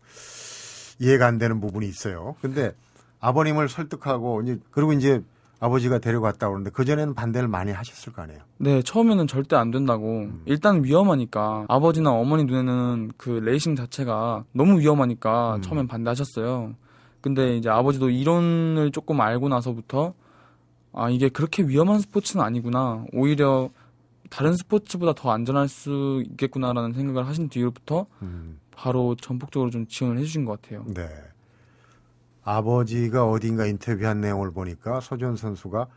이해가 1.00 1.28
안 1.28 1.38
되는 1.38 1.60
부분이 1.60 1.88
있어요. 1.88 2.36
근데 2.42 2.74
아버님을 3.20 3.70
설득하고 3.70 4.42
이제 4.44 4.60
그리고 4.72 4.94
이제 4.94 5.22
아버지가 5.60 6.00
데려갔다 6.00 6.50
오는데 6.50 6.70
그 6.70 6.86
전에는 6.86 7.14
반대를 7.14 7.48
많이 7.48 7.72
하셨을 7.72 8.14
거 8.14 8.22
아니에요. 8.22 8.40
네, 8.58 8.82
처음에는 8.82 9.28
절대 9.28 9.56
안 9.56 9.72
된다고. 9.72 10.28
일단 10.46 10.84
위험하니까 10.84 11.66
아버지나 11.68 12.12
어머니 12.12 12.44
눈에는 12.44 13.12
그 13.18 13.30
레이싱 13.30 13.76
자체가 13.76 14.44
너무 14.52 14.80
위험하니까 14.80 15.56
음. 15.56 15.62
처음엔 15.62 15.88
반대하셨어요. 15.88 16.76
근데 17.22 17.58
이제 17.58 17.70
아버지도 17.70 18.10
이론을 18.10 18.92
조금 18.92 19.22
알고 19.22 19.50
나서부터 19.50 20.14
아, 20.94 21.10
이게 21.10 21.28
그렇게 21.30 21.64
위험한 21.64 22.00
스포츠는 22.00 22.44
아니구나. 22.44 23.06
오히려 23.14 23.70
다른 24.30 24.54
스포츠보다 24.56 25.14
더 25.14 25.32
안전할 25.32 25.68
수 25.68 26.24
있겠구나라는 26.32 26.94
생각을 26.94 27.28
하신 27.28 27.50
뒤로부터 27.50 28.06
음, 28.22 28.60
바로 28.72 29.16
전폭적으로 29.16 29.70
좀 29.70 29.86
지원을 29.88 30.20
해주신 30.20 30.46
것 30.46 30.62
같아요. 30.62 30.86
네. 30.88 31.08
아버지가 32.46 33.26
어딘가 33.28 33.66
인터뷰한 33.66 34.22
내용을 34.22 34.52
보니까 34.52 35.02
서준 35.02 35.36
선수가 35.36 35.88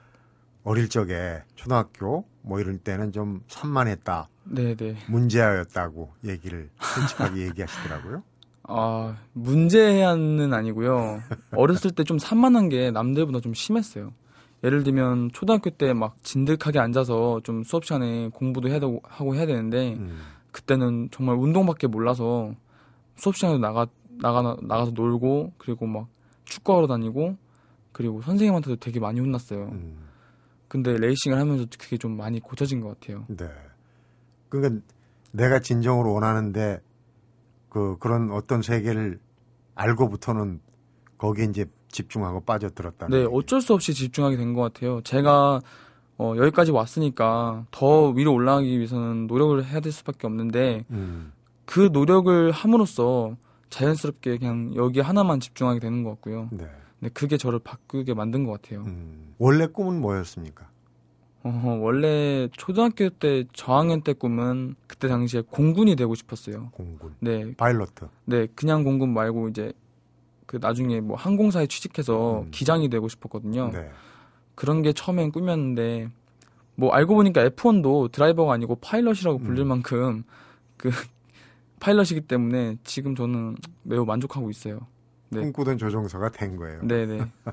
어릴 0.64 0.88
적에 0.88 1.42
초등학교 1.54 2.24
뭐 2.42 2.58
이럴 2.58 2.78
때는 2.78 3.12
좀 3.12 3.42
산만했다, 3.48 4.28
네네. 4.44 4.96
문제아였다고 5.08 6.10
얘기를 6.24 6.70
솔직하게 6.80 7.42
얘기하시더라고요. 7.48 8.22
아, 8.70 9.16
문제는 9.34 10.52
아니고요. 10.52 11.20
어렸을 11.52 11.90
때 11.90 12.02
좀 12.04 12.18
산만한 12.18 12.68
게 12.70 12.90
남들보다 12.90 13.40
좀 13.40 13.54
심했어요. 13.54 14.12
예를 14.64 14.82
들면 14.82 15.30
초등학교 15.32 15.70
때 15.70 15.92
막 15.94 16.16
진득하게 16.22 16.78
앉아서 16.78 17.40
좀 17.44 17.62
수업 17.62 17.84
시간에 17.84 18.28
공부도 18.32 18.68
해야 18.68 18.80
되고 18.80 19.00
하고 19.04 19.34
해야 19.36 19.46
되는데 19.46 19.94
음, 19.94 20.18
그때는 20.52 21.08
정말 21.12 21.36
운동밖에 21.36 21.86
몰라서 21.86 22.52
수업 23.16 23.36
시간에도 23.36 23.60
나가 23.60 23.86
나가 24.20 24.56
나가서 24.62 24.90
놀고 24.92 25.52
그리고 25.58 25.86
막 25.86 26.08
축구하러 26.48 26.86
다니고 26.86 27.36
그리고 27.92 28.22
선생님한테도 28.22 28.76
되게 28.76 29.00
많이 29.00 29.20
혼났어요. 29.20 29.64
음, 29.72 29.98
근데 30.68 30.96
레이싱을 30.96 31.38
하면서 31.38 31.64
그게 31.78 31.96
좀 31.96 32.16
많이 32.16 32.40
고쳐진 32.40 32.80
것 32.80 32.98
같아요. 33.00 33.24
네. 33.28 33.48
그러니까 34.48 34.82
내가 35.32 35.60
진정으로 35.60 36.12
원하는데 36.12 36.80
그 37.68 37.96
그런 37.98 38.30
어떤 38.30 38.62
세계를 38.62 39.18
알고부터는 39.74 40.60
거기에 41.18 41.44
이제 41.46 41.66
집중하고 41.88 42.40
빠져들었다는. 42.40 43.16
네, 43.16 43.24
얘기. 43.24 43.30
어쩔 43.34 43.60
수 43.60 43.74
없이 43.74 43.94
집중하게 43.94 44.36
된 44.36 44.54
것 44.54 44.60
같아요. 44.62 45.00
제가 45.02 45.60
어, 46.18 46.34
여기까지 46.36 46.72
왔으니까 46.72 47.64
더 47.70 48.08
위로 48.10 48.32
올라가기 48.34 48.76
위해서는 48.76 49.26
노력을 49.26 49.64
해야 49.64 49.80
될 49.80 49.92
수밖에 49.92 50.26
없는데 50.26 50.84
음, 50.90 51.32
그 51.64 51.90
노력을 51.92 52.50
함으로써 52.50 53.36
자연스럽게 53.70 54.38
그냥 54.38 54.72
여기 54.74 55.00
하나만 55.00 55.40
집중하게 55.40 55.80
되는 55.80 56.02
것 56.02 56.10
같고요. 56.10 56.48
네. 56.52 56.66
네, 57.00 57.08
그게 57.10 57.36
저를 57.36 57.58
바꾸게 57.60 58.14
만든 58.14 58.44
것 58.44 58.60
같아요. 58.60 58.82
음, 58.82 59.34
원래 59.38 59.66
꿈은 59.66 60.00
뭐였습니까? 60.00 60.68
어, 61.44 61.78
원래 61.80 62.48
초등학교 62.52 63.08
때 63.08 63.44
저학년 63.52 64.02
때 64.02 64.12
꿈은 64.12 64.74
그때 64.86 65.06
당시에 65.06 65.42
공군이 65.48 65.94
되고 65.94 66.14
싶었어요. 66.14 66.70
공군, 66.72 67.14
네, 67.20 67.54
파일로트. 67.56 68.08
네, 68.24 68.48
그냥 68.54 68.82
공군 68.82 69.14
말고 69.14 69.48
이제 69.48 69.72
그 70.46 70.58
나중에 70.60 71.00
뭐 71.00 71.16
항공사에 71.16 71.66
취직해서 71.66 72.42
음. 72.42 72.48
기장이 72.50 72.88
되고 72.88 73.08
싶었거든요. 73.08 73.70
네. 73.72 73.90
그런 74.54 74.82
게 74.82 74.92
처음엔 74.92 75.30
꿈이었는데 75.30 76.10
뭐 76.74 76.90
알고 76.90 77.14
보니까 77.14 77.48
F1도 77.48 78.10
드라이버가 78.10 78.54
아니고 78.54 78.76
파일럿이라고 78.76 79.38
불릴 79.38 79.62
음. 79.62 79.68
만큼 79.68 80.24
그 80.76 80.90
파일럿이기 81.80 82.22
때문에 82.22 82.76
지금 82.84 83.14
저는 83.14 83.56
매우 83.82 84.04
만족하고 84.04 84.50
있어요. 84.50 84.80
네. 85.30 85.40
꿈꾸던 85.40 85.78
조종사가 85.78 86.30
된 86.30 86.56
거예요. 86.56 86.80
네, 86.82 87.06
네. 87.06 87.20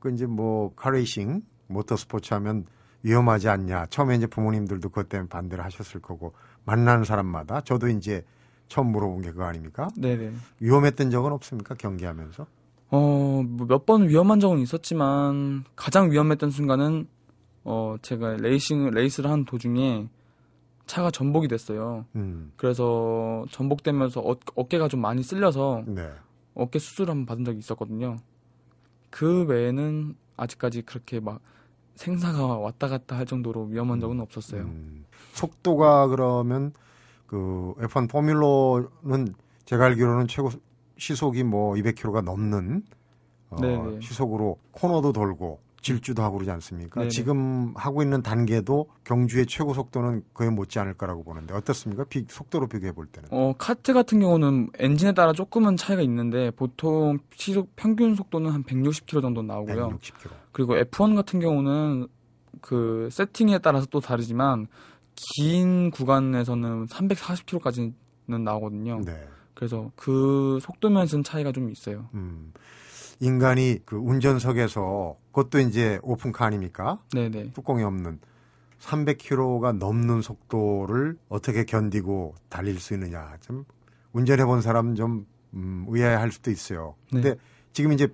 그 0.00 0.10
이제 0.12 0.26
뭐 0.26 0.72
카레이싱, 0.74 1.42
모터스포츠 1.66 2.32
하면 2.34 2.64
위험하지 3.02 3.48
않냐. 3.48 3.86
처음에 3.86 4.16
이제 4.16 4.26
부모님들도 4.26 4.88
그것 4.88 5.08
때문에 5.08 5.28
반대를 5.28 5.64
하셨을 5.64 6.00
거고 6.00 6.32
만나는 6.64 7.04
사람마다 7.04 7.60
저도 7.62 7.88
이제 7.88 8.24
처음 8.68 8.88
물어본 8.92 9.22
게 9.22 9.30
그거 9.30 9.44
아닙니까? 9.44 9.88
네, 9.96 10.16
네. 10.16 10.32
위험했던 10.60 11.10
적은 11.10 11.32
없습니까? 11.32 11.74
경기하면서? 11.74 12.46
어, 12.90 13.42
뭐 13.46 13.66
몇 13.66 13.84
번 13.86 14.08
위험한 14.08 14.40
적은 14.40 14.58
있었지만 14.60 15.64
가장 15.76 16.10
위험했던 16.10 16.50
순간은 16.50 17.06
어, 17.64 17.96
제가 18.00 18.36
레이싱 18.38 18.90
레이스를 18.90 19.30
하는 19.30 19.44
도중에 19.44 20.08
차가 20.88 21.10
전복이 21.10 21.46
됐어요. 21.46 22.06
음, 22.16 22.50
그래서 22.56 23.44
전복되면서 23.50 24.20
어, 24.20 24.36
어깨가 24.56 24.88
좀 24.88 25.00
많이 25.00 25.22
쓸려서 25.22 25.84
네. 25.86 26.10
어깨 26.54 26.78
수술을 26.80 27.10
한번 27.10 27.26
받은 27.26 27.44
적이 27.44 27.58
있었거든요. 27.58 28.16
그 29.10 29.44
외에는 29.44 30.16
아직까지 30.36 30.82
그렇게 30.82 31.20
막 31.20 31.40
생사가 31.94 32.58
왔다 32.58 32.88
갔다 32.88 33.16
할 33.16 33.26
정도로 33.26 33.64
위험한 33.64 34.00
적은 34.00 34.18
없었어요. 34.20 34.62
음, 34.62 35.04
속도가 35.34 36.08
그러면 36.08 36.72
그 37.26 37.74
F1 37.78 38.10
포뮬러는 38.10 39.34
제가 39.66 39.84
알기로는 39.84 40.26
최고 40.26 40.50
시속이 40.96 41.44
뭐 41.44 41.74
200km가 41.74 42.22
넘는 42.22 42.82
어, 43.50 43.56
네네. 43.60 44.00
시속으로 44.00 44.58
코너도 44.72 45.12
돌고 45.12 45.60
질주도 45.80 46.22
하고 46.22 46.34
그러지 46.34 46.50
않습니까? 46.50 47.00
네네. 47.00 47.10
지금 47.10 47.72
하고 47.76 48.02
있는 48.02 48.22
단계도 48.22 48.88
경주의 49.04 49.46
최고 49.46 49.74
속도는 49.74 50.22
거의 50.34 50.50
못지 50.50 50.78
않을 50.78 50.94
거라고 50.94 51.22
보는데 51.22 51.54
어떻습니까? 51.54 52.04
비, 52.04 52.24
속도로 52.28 52.66
비교해 52.66 52.92
볼 52.92 53.06
때는. 53.06 53.28
어, 53.32 53.54
카트 53.58 53.92
같은 53.92 54.20
경우는 54.20 54.70
엔진에 54.78 55.12
따라 55.12 55.32
조금은 55.32 55.76
차이가 55.76 56.02
있는데 56.02 56.50
보통 56.50 57.18
시속 57.34 57.74
평균 57.76 58.14
속도는 58.14 58.50
한 58.50 58.64
160km 58.64 59.22
정도 59.22 59.42
나오고요. 59.42 59.90
160km. 59.90 60.30
그리고 60.52 60.74
F1 60.74 61.14
같은 61.14 61.40
경우는 61.40 62.08
그 62.60 63.08
세팅에 63.12 63.58
따라서 63.58 63.86
또 63.86 64.00
다르지만 64.00 64.66
긴 65.14 65.90
구간에서는 65.90 66.86
340km까지는 66.86 68.42
나오거든요. 68.42 69.00
네. 69.04 69.26
그래서 69.54 69.90
그 69.96 70.58
속도면에서는 70.62 71.24
차이가 71.24 71.50
좀 71.50 71.70
있어요. 71.70 72.08
음. 72.14 72.52
인간이 73.20 73.78
그 73.84 73.96
운전석에서 73.96 75.16
그것도 75.32 75.60
이제 75.60 75.98
오픈카 76.02 76.44
아닙니까? 76.44 76.98
네네. 77.12 77.52
뚜껑이 77.52 77.82
없는 77.82 78.20
300km가 78.80 79.76
넘는 79.78 80.22
속도를 80.22 81.16
어떻게 81.28 81.64
견디고 81.64 82.34
달릴 82.48 82.78
수 82.78 82.94
있느냐. 82.94 83.36
좀 83.40 83.64
운전해 84.12 84.44
본 84.44 84.62
사람 84.62 84.94
좀 84.94 85.26
음, 85.54 85.86
의아해할 85.88 86.30
수도 86.30 86.50
있어요. 86.50 86.94
근데 87.10 87.34
네. 87.34 87.40
지금 87.72 87.92
이제 87.92 88.08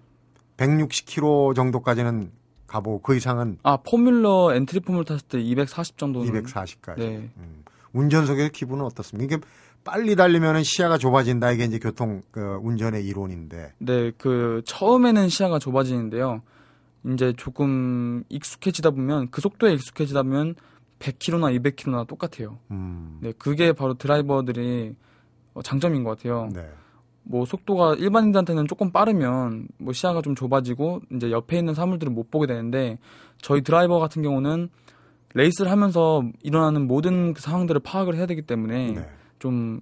160km 0.57 1.55
정도까지는 1.55 2.31
가보고 2.67 3.01
그 3.03 3.17
이상은 3.17 3.59
아 3.63 3.77
포뮬러 3.77 4.55
엔트리 4.55 4.81
포뮬 4.81 5.05
탔을 5.05 5.27
때 5.29 5.41
240 5.41 5.99
정도는 5.99 6.43
240까지. 6.43 6.99
네. 6.99 7.31
음. 7.37 7.65
운전석의 7.93 8.51
기분은 8.51 8.85
어떻습니까? 8.85 9.37
이게 9.37 9.45
빨리 9.85 10.17
달리면은 10.17 10.63
시야가 10.63 10.99
좁아진다. 10.99 11.53
이게 11.53 11.65
이제 11.65 11.79
교통 11.79 12.23
그 12.31 12.59
운전의 12.63 13.07
이론인데. 13.07 13.75
네, 13.79 14.11
그 14.17 14.63
처음에는 14.65 15.29
시야가 15.29 15.59
좁아지는데요. 15.59 16.43
이제 17.13 17.35
조금 17.37 18.25
익숙해지다 18.31 18.91
보면 18.91 19.31
그 19.31 19.43
속도에 19.43 19.75
익숙해지다 19.75 20.23
보면 20.23 20.55
100km나 20.99 21.61
200km나 21.61 22.07
똑같아요. 22.07 22.59
음. 22.71 23.19
네, 23.21 23.33
그게 23.37 23.73
바로 23.75 23.95
드라이버들이 23.95 24.95
어, 25.53 25.63
장점인 25.63 26.03
것 26.03 26.17
같아요. 26.17 26.49
네. 26.55 26.67
뭐 27.23 27.45
속도가 27.45 27.95
일반인들한테는 27.95 28.67
조금 28.67 28.91
빠르면 28.91 29.69
뭐 29.79 29.93
시야가 29.93 30.23
좀 30.23 30.35
좁아지고 30.35 31.03
이제 31.15 31.31
옆에 31.31 31.59
있는 31.59 31.75
사물들을 31.75 32.13
못 32.13 32.31
보게 32.31 32.47
되는데 32.47 32.99
저희 33.41 33.63
드라이버 33.63 33.99
같은 33.99 34.23
경우는 34.23 34.69
레이스를 35.35 35.71
하면서 35.71 36.23
일어나는 36.43 36.87
모든 36.87 37.35
그 37.35 37.41
상황들을 37.41 37.81
파악을 37.81 38.15
해야 38.15 38.27
되기 38.27 38.43
때문에 38.43 38.93
네. 38.93 39.09
좀 39.39 39.81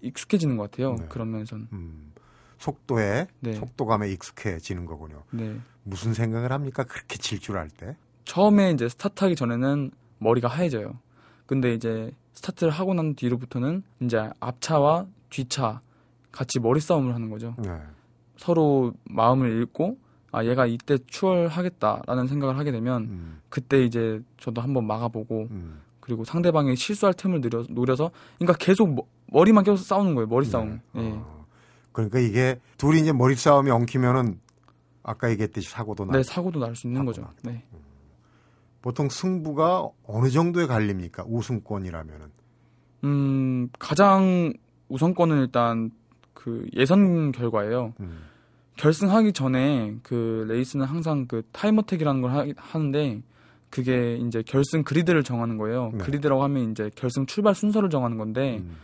익숙해지는 0.00 0.56
것 0.56 0.70
같아요. 0.70 0.94
네. 0.94 1.06
그런 1.08 1.30
면에서는. 1.30 1.68
음. 1.72 2.12
속도에 2.58 3.26
네. 3.40 3.52
속도감에 3.54 4.10
익숙해지는 4.10 4.84
거군요. 4.84 5.22
네. 5.30 5.58
무슨 5.82 6.12
생각을 6.12 6.52
합니까? 6.52 6.84
그렇게 6.84 7.16
질주할 7.16 7.70
때? 7.70 7.96
처음에 8.24 8.70
이제 8.72 8.88
스타트하기 8.88 9.34
전에는 9.34 9.90
머리가 10.18 10.48
하얘져요. 10.48 10.98
근데 11.46 11.72
이제 11.74 12.12
스타트를 12.34 12.70
하고 12.70 12.94
난 12.94 13.14
뒤로부터는 13.14 13.82
이제 14.00 14.30
앞차와 14.40 15.06
뒤차 15.30 15.80
같이 16.30 16.60
머리 16.60 16.80
싸움을 16.80 17.14
하는 17.14 17.30
거죠. 17.30 17.54
네. 17.58 17.80
서로 18.36 18.92
마음을 19.04 19.62
읽고 19.62 19.98
아 20.32 20.44
얘가 20.44 20.66
이때 20.66 20.96
추월하겠다라는 21.06 22.28
생각을 22.28 22.56
하게 22.56 22.70
되면 22.70 23.02
음, 23.02 23.40
그때 23.48 23.82
이제 23.82 24.20
저도 24.38 24.60
한번 24.60 24.86
막아보고 24.86 25.48
음. 25.50 25.80
그리고 26.10 26.24
상대방이 26.24 26.74
실수할 26.74 27.14
틈을 27.14 27.40
노려, 27.40 27.64
노려서 27.70 28.10
그러니까 28.38 28.58
계속 28.58 28.92
머, 28.92 29.02
머리만 29.26 29.62
껴서 29.62 29.84
싸우는 29.84 30.16
거예요. 30.16 30.26
머리 30.26 30.44
싸움. 30.44 30.80
네. 30.92 31.02
예. 31.04 31.10
어. 31.14 31.46
그러니까 31.92 32.18
이게 32.18 32.58
둘이 32.78 32.98
이제 33.00 33.12
머리 33.12 33.36
싸움이 33.36 33.70
엉키면은 33.70 34.40
아까 35.04 35.30
얘기했듯이 35.30 35.70
사고도 35.70 36.04
나. 36.06 36.16
네 36.16 36.22
사고도 36.24 36.58
날 36.58 36.74
수 36.74 36.88
있는 36.88 37.00
사고 37.02 37.06
거죠. 37.12 37.28
네. 37.44 37.62
보통 38.82 39.08
승부가 39.08 39.88
어느 40.04 40.30
정도에 40.30 40.66
갈립니까? 40.66 41.24
우승권이라면은. 41.28 42.26
음 43.04 43.68
가장 43.78 44.52
우선권은 44.88 45.38
일단 45.42 45.92
그 46.34 46.66
예선 46.74 47.30
결과예요. 47.30 47.94
음. 48.00 48.24
결승하기 48.76 49.32
전에 49.32 49.96
그 50.02 50.44
레이스는 50.48 50.86
항상 50.86 51.26
그 51.28 51.42
time 51.52 51.68
attack이라는 51.68 52.20
걸 52.22 52.30
하, 52.32 52.46
하는데 52.56 53.22
그게 53.70 54.16
이제 54.16 54.42
결승 54.42 54.82
그리드를 54.82 55.22
정하는 55.22 55.56
거예요. 55.56 55.90
네. 55.92 56.04
그리드라고 56.04 56.42
하면 56.44 56.72
이제 56.72 56.90
결승 56.94 57.24
출발 57.26 57.54
순서를 57.54 57.88
정하는 57.88 58.18
건데 58.18 58.58
음. 58.58 58.76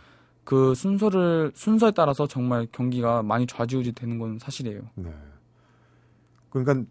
그 0.43 0.73
순서를 0.75 1.51
순서에 1.53 1.91
따라서 1.91 2.25
정말 2.25 2.67
경기가 2.71 3.21
많이 3.21 3.45
좌지우지 3.45 3.91
되는 3.91 4.17
건 4.17 4.39
사실이에요. 4.39 4.81
네. 4.95 5.13
그러니까 6.49 6.89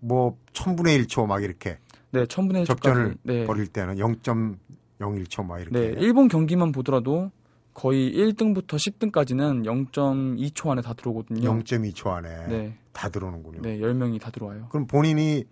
뭐 0.00 0.36
천분의 0.52 1.04
1초 1.04 1.26
막 1.26 1.42
이렇게 1.42 1.78
네, 2.10 2.26
천분의 2.26 2.64
1초까지. 2.64 2.66
접전을 2.66 3.16
네. 3.22 3.44
벌일 3.44 3.68
때는 3.68 3.94
0.01초 3.96 5.46
막 5.46 5.60
이렇게. 5.60 5.78
네, 5.78 5.94
일본 6.00 6.26
경기만 6.26 6.72
보더라도 6.72 7.30
거의 7.74 8.12
1등부터 8.12 8.76
10등까지는 8.76 9.64
0.2초 9.64 10.70
안에 10.70 10.82
다 10.82 10.94
들어오거든요. 10.94 11.48
0.2초 11.62 12.08
안에 12.08 12.46
네. 12.48 12.78
다 12.92 13.08
들어오는군요. 13.08 13.60
네, 13.62 13.78
10명이 13.78 14.20
다 14.20 14.30
들어와요. 14.30 14.66
그럼 14.70 14.86
본인이 14.86 15.44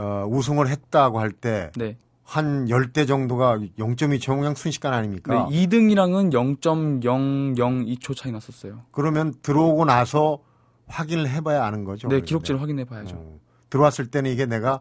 어, 0.00 0.26
우승을 0.28 0.68
했다고 0.68 1.20
할 1.20 1.30
때 1.32 1.70
네. 1.76 1.96
한 2.24 2.66
10대 2.66 3.06
정도가 3.08 3.58
0.2초 3.78 4.36
그냥 4.38 4.54
순식간 4.54 4.92
네, 4.92 4.98
아닙니까? 4.98 5.48
2등이랑은 5.50 6.32
0.002초 6.32 8.16
차이 8.16 8.32
났었어요. 8.32 8.82
그러면 8.92 9.34
들어오고 9.42 9.84
나서 9.84 10.38
확인을 10.86 11.28
해봐야 11.28 11.64
아는 11.64 11.84
거죠. 11.84 12.08
네. 12.08 12.20
기록지를 12.20 12.60
확인해 12.60 12.84
봐야죠. 12.84 13.16
어, 13.16 13.40
들어왔을 13.68 14.06
때는 14.06 14.30
이게 14.30 14.46
내가 14.46 14.80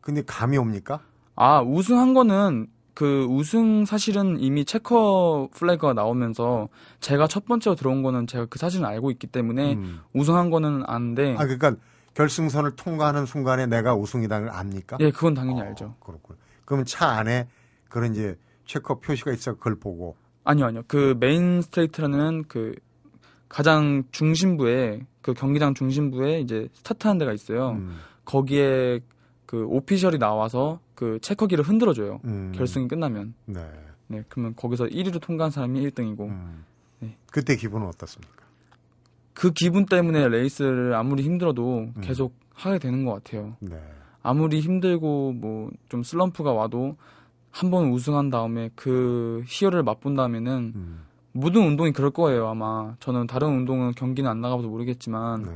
근데 0.00 0.22
감이 0.24 0.56
옵니까? 0.56 1.00
아, 1.34 1.60
우승한 1.60 2.14
거는 2.14 2.68
그 2.94 3.24
우승 3.28 3.84
사실은 3.84 4.40
이미 4.40 4.64
checker 4.64 5.50
flag가 5.52 5.92
나오면서 5.92 6.68
제가 7.00 7.26
첫 7.26 7.44
번째로 7.44 7.76
들어온 7.76 8.02
거는 8.02 8.26
제가 8.26 8.46
그 8.46 8.58
사실을 8.58 8.86
알고 8.86 9.10
있기 9.10 9.26
때문에 9.26 9.74
음. 9.74 10.00
우승한 10.14 10.48
거는 10.48 10.84
아는데 10.86 11.34
아 11.34 11.44
그러니까 11.44 11.74
결승선을 12.16 12.76
통과하는 12.76 13.26
순간에 13.26 13.66
내가 13.66 13.94
우승이다는 13.94 14.48
걸 14.48 14.56
압니까? 14.56 14.96
예, 15.00 15.10
그건 15.10 15.34
당연히 15.34 15.60
어, 15.60 15.64
알죠. 15.64 15.94
그렇군. 16.00 16.36
그러면 16.64 16.86
차 16.86 17.08
안에 17.08 17.46
그런 17.90 18.12
이제 18.12 18.38
checker 18.64 19.00
표시가 19.00 19.32
있어 19.32 19.54
그걸 19.54 19.76
보고 19.78 20.16
아니요, 20.42 20.66
아니요. 20.66 20.82
그 20.88 21.14
main 21.20 21.60
straight라는 21.60 22.44
그 22.48 22.74
가장 23.48 24.04
중심부에 24.12 25.06
그 25.20 25.34
경기장 25.34 25.74
중심부에 25.74 26.40
이제 26.40 26.68
스타트하는 26.72 27.18
데가 27.18 27.32
있어요. 27.32 27.72
음, 27.72 27.98
거기에 28.24 29.00
그 29.44 29.66
오피셜이 29.66 30.18
나와서 30.18 30.80
그 30.94 31.18
체커기를 31.20 31.64
흔들어 31.64 31.92
줘요. 31.92 32.20
음, 32.24 32.52
결승이 32.54 32.88
끝나면. 32.88 33.34
네. 33.44 33.68
네, 34.08 34.22
그러면 34.28 34.54
거기서 34.56 34.86
1위로 34.86 35.20
통과한 35.20 35.50
사람이 35.50 35.80
1등이고 35.90 36.20
음. 36.28 36.64
네. 37.00 37.16
그때 37.30 37.56
기분은 37.56 37.86
어떻습니까? 37.88 38.45
그 39.36 39.52
기분 39.52 39.84
때문에 39.84 40.28
레이스를 40.28 40.94
아무리 40.94 41.22
힘들어도 41.22 41.78
음. 41.94 42.00
계속 42.00 42.34
하게 42.54 42.78
되는 42.78 43.04
것 43.04 43.12
같아요. 43.22 43.54
네. 43.60 43.78
아무리 44.22 44.60
힘들고 44.60 45.32
뭐 45.34 45.70
좀 45.90 46.02
슬럼프가 46.02 46.52
와도 46.52 46.96
한 47.50 47.70
번 47.70 47.90
우승한 47.90 48.30
다음에 48.30 48.70
그 48.74 49.42
희열을 49.46 49.82
맛본 49.82 50.14
다음에는 50.16 50.72
음, 50.74 51.00
모든 51.32 51.62
운동이 51.66 51.92
그럴 51.92 52.10
거예요 52.10 52.48
아마 52.48 52.94
저는 53.00 53.26
다른 53.26 53.48
운동은 53.48 53.92
경기는 53.92 54.28
안 54.30 54.40
나가봐서 54.40 54.68
모르겠지만 54.68 55.42
네. 55.42 55.50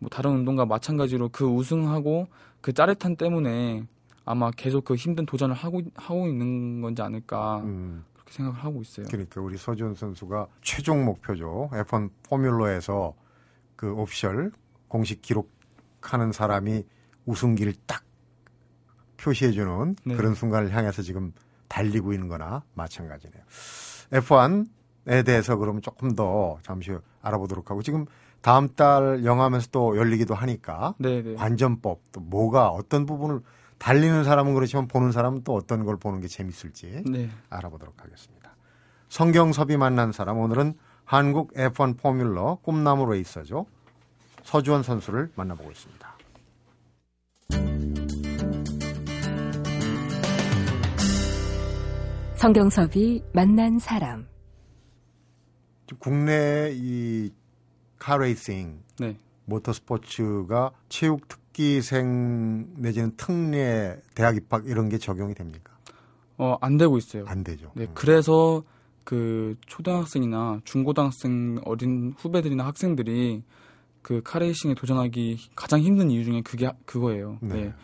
뭐 0.00 0.08
다른 0.10 0.32
운동과 0.32 0.66
마찬가지로 0.66 1.28
그 1.30 1.44
우승하고 1.46 2.26
그 2.60 2.72
짜릿함 2.72 3.16
때문에 3.16 3.84
아마 4.24 4.50
계속 4.52 4.84
그 4.84 4.94
힘든 4.96 5.24
도전을 5.26 5.54
하고 5.54 5.80
하고 5.94 6.26
있는 6.28 6.80
건지 6.82 7.00
않을까 7.02 7.60
음, 7.64 8.04
그렇게 8.12 8.32
생각을 8.32 8.58
하고 8.60 8.80
있어요. 8.82 9.06
그러니까 9.08 9.40
우리 9.40 9.56
서지훈 9.56 9.94
선수가 9.94 10.46
최종 10.62 11.04
목표죠. 11.04 11.70
F1 11.72 12.10
포뮬러에서 12.28 13.14
그 13.80 13.94
오피셜 13.94 14.52
공식 14.88 15.22
기록하는 15.22 16.32
사람이 16.32 16.84
우승기를 17.24 17.72
딱 17.86 18.04
표시해주는 19.16 19.96
네. 20.04 20.16
그런 20.16 20.34
순간을 20.34 20.70
향해서 20.70 21.00
지금 21.00 21.32
달리고 21.66 22.12
있는 22.12 22.28
거나 22.28 22.62
마찬가지네요. 22.74 23.42
F1에 24.12 25.24
대해서 25.24 25.56
그러면 25.56 25.80
조금 25.80 26.14
더 26.14 26.58
잠시 26.62 26.94
알아보도록 27.22 27.70
하고 27.70 27.82
지금 27.82 28.04
다음 28.42 28.68
달 28.68 29.24
영암에서 29.24 29.68
또 29.72 29.96
열리기도 29.96 30.34
하니까 30.34 30.94
네, 30.98 31.22
네. 31.22 31.34
관전법 31.34 32.02
또 32.12 32.20
뭐가 32.20 32.68
어떤 32.68 33.06
부분을 33.06 33.40
달리는 33.78 34.24
사람은 34.24 34.52
그렇지만 34.52 34.88
보는 34.88 35.10
사람은 35.10 35.42
또 35.42 35.54
어떤 35.54 35.86
걸 35.86 35.96
보는 35.96 36.20
게 36.20 36.28
재밌을지 36.28 37.02
네. 37.06 37.30
알아보도록 37.48 38.04
하겠습니다. 38.04 38.54
성경섭이 39.08 39.78
만난 39.78 40.12
사람 40.12 40.36
오늘은 40.36 40.74
한국 41.10 41.52
F1 41.54 41.98
포뮬러 41.98 42.58
꿈나무 42.62 43.10
레이서죠. 43.10 43.66
서주원 44.44 44.84
선수를 44.84 45.28
만나보고 45.34 45.68
있습니다. 45.72 46.16
성경섭이 52.36 53.24
만난 53.32 53.80
사람. 53.80 54.28
국내 55.98 56.70
이 56.74 57.32
카레이싱 57.98 58.80
네. 59.00 59.16
모터스포츠가 59.46 60.70
체육 60.88 61.26
특기생 61.26 62.68
내지는 62.76 63.16
특례 63.16 64.00
대학 64.14 64.36
입학 64.36 64.64
이런 64.66 64.88
게 64.88 64.96
적용이 64.96 65.34
됩니까? 65.34 65.76
어, 66.38 66.56
안 66.60 66.76
되고 66.76 66.96
있어요. 66.98 67.24
안 67.26 67.42
되죠. 67.42 67.72
네, 67.74 67.86
음. 67.86 67.90
그래서 67.94 68.62
그 69.04 69.56
초등학생이나 69.66 70.60
중고등학생 70.64 71.60
어린 71.64 72.14
후배들이나 72.16 72.64
학생들이 72.66 73.42
그 74.02 74.22
카레이싱에 74.22 74.74
도전하기 74.74 75.50
가장 75.54 75.80
힘든 75.80 76.10
이유 76.10 76.24
중에 76.24 76.42
그게 76.42 76.70
그거예요. 76.86 77.38
네. 77.40 77.54
네. 77.54 77.74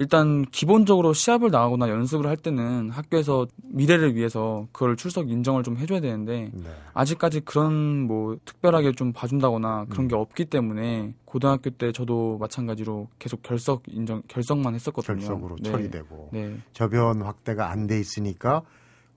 일단 0.00 0.42
기본적으로 0.52 1.12
시합을 1.12 1.50
나가거나 1.50 1.88
연습을 1.88 2.28
할 2.28 2.36
때는 2.36 2.90
학교에서 2.90 3.48
미래를 3.64 4.14
위해서 4.14 4.68
그걸 4.70 4.94
출석 4.96 5.28
인정을 5.28 5.64
좀 5.64 5.76
해줘야 5.76 5.98
되는데 5.98 6.52
네. 6.54 6.70
아직까지 6.94 7.40
그런 7.40 8.02
뭐 8.06 8.36
특별하게 8.44 8.92
좀 8.92 9.12
봐준다거나 9.12 9.86
그런 9.88 10.06
음. 10.06 10.08
게 10.08 10.14
없기 10.14 10.44
때문에 10.44 11.14
고등학교 11.24 11.70
때 11.70 11.90
저도 11.90 12.38
마찬가지로 12.38 13.08
계속 13.18 13.42
결석 13.42 13.82
인정 13.88 14.22
결석만 14.28 14.76
했었거든요. 14.76 15.16
결석으로 15.16 15.56
네. 15.60 15.70
처리되고 15.70 16.28
네. 16.32 16.58
저변 16.72 17.22
확대가 17.22 17.68
안 17.70 17.88
돼 17.88 17.98
있으니까 17.98 18.62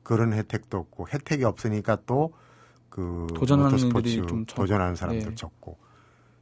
그런 0.03 0.33
혜택도 0.33 0.77
없고 0.77 1.07
혜택이 1.13 1.43
없으니까 1.45 1.97
또 2.05 2.31
그 2.89 3.25
도전하는 3.33 3.77
적- 3.77 4.45
도전하는 4.53 4.95
사람들 4.97 5.29
네. 5.29 5.35
적고 5.35 5.77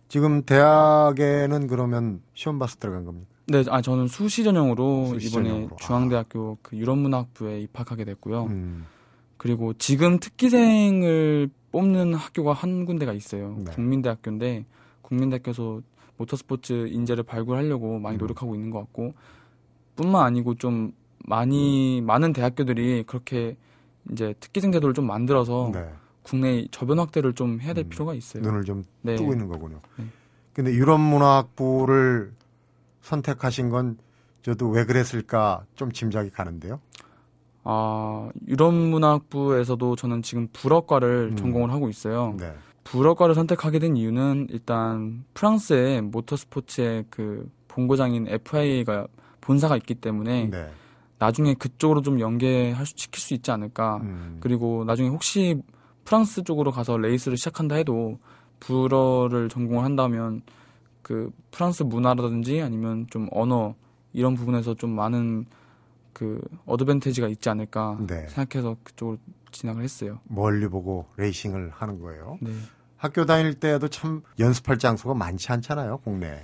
지금 0.07 0.41
대학에는 0.41 1.67
그러면 1.67 2.23
시험 2.33 2.57
봐서 2.57 2.75
들어간 2.79 3.05
겁니까? 3.05 3.27
네, 3.45 3.63
아 3.69 3.83
저는 3.83 4.07
수시 4.07 4.43
전형으로 4.43 5.05
수시 5.09 5.27
이번에 5.27 5.49
전형으로. 5.49 5.75
중앙대학교 5.75 6.57
그 6.63 6.75
유럽문학부에 6.75 7.61
입학하게 7.61 8.03
됐고요. 8.05 8.45
음, 8.45 8.87
그리고 9.37 9.73
지금 9.73 10.19
특기생을 10.19 11.51
뽑는 11.71 12.15
학교가 12.15 12.53
한 12.53 12.85
군데가 12.85 13.13
있어요. 13.13 13.55
네. 13.59 13.71
국민대학교인데 13.73 14.65
국민대학교에서 15.03 15.81
모터스포츠 16.17 16.87
인재를 16.87 17.23
발굴하려고 17.23 17.99
많이 17.99 18.17
음. 18.17 18.19
노력하고 18.19 18.55
있는 18.55 18.71
것 18.71 18.79
같고 18.79 19.13
뿐만 19.95 20.25
아니고 20.25 20.55
좀 20.55 20.93
많이 21.25 22.01
많은 22.01 22.33
대학교들이 22.33 23.03
그렇게 23.05 23.55
이제 24.11 24.33
특기생 24.39 24.71
제도를 24.71 24.93
좀 24.93 25.05
만들어서 25.07 25.71
네. 25.73 25.89
국내 26.23 26.65
저변 26.71 26.99
확대를 26.99 27.33
좀 27.33 27.59
해야 27.61 27.73
될 27.73 27.85
음, 27.85 27.89
필요가 27.89 28.13
있어요. 28.13 28.43
눈을 28.43 28.63
좀 28.63 28.83
네. 29.01 29.15
뜨고 29.15 29.31
있는 29.33 29.47
거군요. 29.47 29.79
네. 29.97 30.05
근데 30.53 30.73
유럽 30.73 30.99
문학부를 30.99 32.33
선택하신 33.01 33.69
건 33.69 33.97
저도 34.41 34.69
왜 34.69 34.85
그랬을까 34.85 35.65
좀 35.75 35.91
짐작이 35.91 36.29
가는데요. 36.29 36.79
아 37.63 38.29
유럽 38.47 38.73
문학부에서도 38.73 39.95
저는 39.95 40.21
지금 40.21 40.47
불어과를 40.53 41.29
음. 41.31 41.35
전공을 41.35 41.71
하고 41.71 41.89
있어요. 41.89 42.35
네. 42.39 42.53
불어과를 42.83 43.35
선택하게 43.35 43.79
된 43.79 43.95
이유는 43.95 44.47
일단 44.49 45.23
프랑스의 45.33 46.01
모터스포츠의 46.01 47.05
그 47.09 47.49
본고장인 47.67 48.27
FIA가 48.27 49.07
본사가 49.41 49.77
있기 49.77 49.95
때문에 49.95 50.49
네. 50.49 50.69
나중에 51.19 51.53
그쪽으로 51.53 52.01
좀 52.01 52.19
연계할 52.19 52.85
수, 52.85 52.93
시킬 52.95 53.21
수 53.21 53.33
있지 53.33 53.51
않을까. 53.51 53.97
음, 53.97 54.37
그리고 54.39 54.83
나중에 54.85 55.09
혹시 55.09 55.61
프랑스 56.05 56.43
쪽으로 56.43 56.71
가서 56.71 56.97
레이스를 56.97 57.37
시작한다 57.37 57.75
해도 57.75 58.17
불어를 58.59 59.49
전공을 59.49 59.83
한다면 59.83 60.41
그 61.01 61.29
프랑스 61.51 61.83
문화라든지 61.83 62.61
아니면 62.61 63.05
좀 63.09 63.27
언어 63.31 63.75
이런 64.13 64.33
부분에서 64.35 64.73
좀 64.73 64.91
많은 64.91 65.45
그 66.13 66.41
어드밴티지가 66.65 67.27
있지 67.27 67.49
않을까 67.49 67.97
네. 68.07 68.27
생각해서 68.27 68.75
그쪽으로 68.83 69.17
진학을 69.51 69.83
했어요. 69.83 70.19
멀리 70.25 70.67
보고 70.67 71.05
레이싱을 71.17 71.71
하는 71.73 71.99
거예요. 71.99 72.37
네. 72.41 72.51
학교 72.97 73.25
다닐 73.25 73.53
때도 73.53 73.87
참 73.87 74.21
연습할 74.39 74.77
장소가 74.77 75.13
많지 75.13 75.51
않잖아요, 75.51 75.99
국내에. 75.99 76.43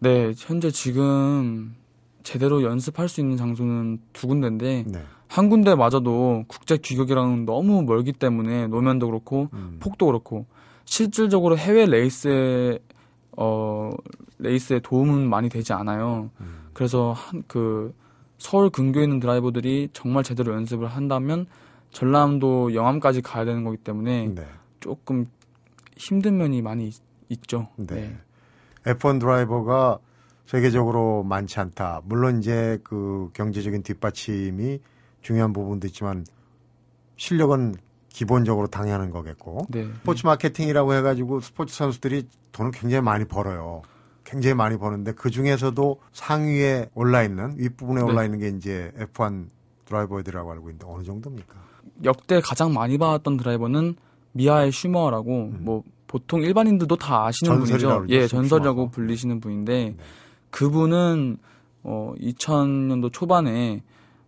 네, 0.00 0.32
현재 0.36 0.70
지금 0.70 1.74
제대로 2.22 2.62
연습할 2.62 3.08
수 3.08 3.20
있는 3.20 3.36
장소는 3.36 4.00
두 4.12 4.26
군데인데 4.26 4.84
네. 4.86 5.02
한 5.28 5.48
군데마저도 5.48 6.44
국제 6.48 6.76
규격이랑 6.76 7.46
너무 7.46 7.82
멀기 7.82 8.12
때문에 8.12 8.66
노면도 8.66 9.06
그렇고 9.06 9.48
음, 9.52 9.76
폭도 9.80 10.06
그렇고 10.06 10.46
실질적으로 10.84 11.56
해외 11.56 11.86
레이스에 11.86 12.78
어 13.36 13.90
레이스에 14.38 14.80
도움은 14.80 15.28
많이 15.28 15.48
되지 15.48 15.72
않아요. 15.72 16.30
음, 16.40 16.68
그래서 16.72 17.12
한 17.12 17.42
그 17.46 17.94
서울 18.40 18.70
근교에 18.70 19.04
있는 19.04 19.20
드라이버들이 19.20 19.90
정말 19.92 20.24
제대로 20.24 20.54
연습을 20.54 20.88
한다면 20.88 21.46
전남도 21.92 22.74
영암까지 22.74 23.20
가야 23.20 23.44
되는 23.44 23.64
거기 23.64 23.76
때문에 23.76 24.28
네. 24.34 24.46
조금 24.80 25.26
힘든 25.96 26.38
면이 26.38 26.62
많이 26.62 26.88
있, 26.88 26.94
있죠. 27.28 27.68
네. 27.76 28.16
F1 28.84 29.20
드라이버가 29.20 29.98
세계적으로 30.46 31.22
많지 31.22 31.60
않다. 31.60 32.02
물론 32.04 32.40
이제 32.40 32.78
그 32.82 33.30
경제적인 33.34 33.82
뒷받침이 33.82 34.80
중요한 35.22 35.52
부분도 35.52 35.86
있지만 35.88 36.24
실력은 37.16 37.74
기본적으로 38.08 38.66
당연한 38.66 39.10
거겠고 39.10 39.66
네. 39.68 39.84
스포츠 40.00 40.26
마케팅이라고 40.26 40.94
해가지고 40.94 41.40
스포츠 41.40 41.74
선수들이 41.76 42.26
돈을 42.52 42.72
굉장히 42.72 43.02
많이 43.02 43.24
벌어요. 43.24 43.82
굉장히 44.24 44.54
많이 44.54 44.76
버는데 44.78 45.12
그 45.12 45.30
중에서도 45.30 46.00
상위에 46.12 46.90
올라 46.94 47.22
있는 47.22 47.54
윗부분에 47.56 48.00
네. 48.00 48.06
올라 48.06 48.24
있는 48.24 48.38
게 48.38 48.48
이제 48.48 48.92
F1 48.98 49.46
드라이버들이라고 49.86 50.52
알고 50.52 50.70
있는데 50.70 50.86
어느 50.88 51.02
정도입니까? 51.04 51.54
역대 52.04 52.40
가장 52.40 52.72
많이 52.72 52.98
받았던 52.98 53.36
드라이버는 53.36 53.96
미하엘 54.32 54.72
슈머라고 54.72 55.52
뭐 55.58 55.82
보통 56.06 56.42
일반인들도 56.42 56.96
다 56.96 57.26
아시는 57.26 57.54
음. 57.54 57.64
분이죠. 57.64 58.06
예, 58.08 58.26
전설이라고 58.26 58.76
슈머가. 58.76 58.90
불리시는 58.90 59.40
분인데 59.40 59.94
네. 59.96 59.96
그분은 60.50 61.38
어 61.82 62.12
2000년도 62.18 63.12
초반에 63.12 63.82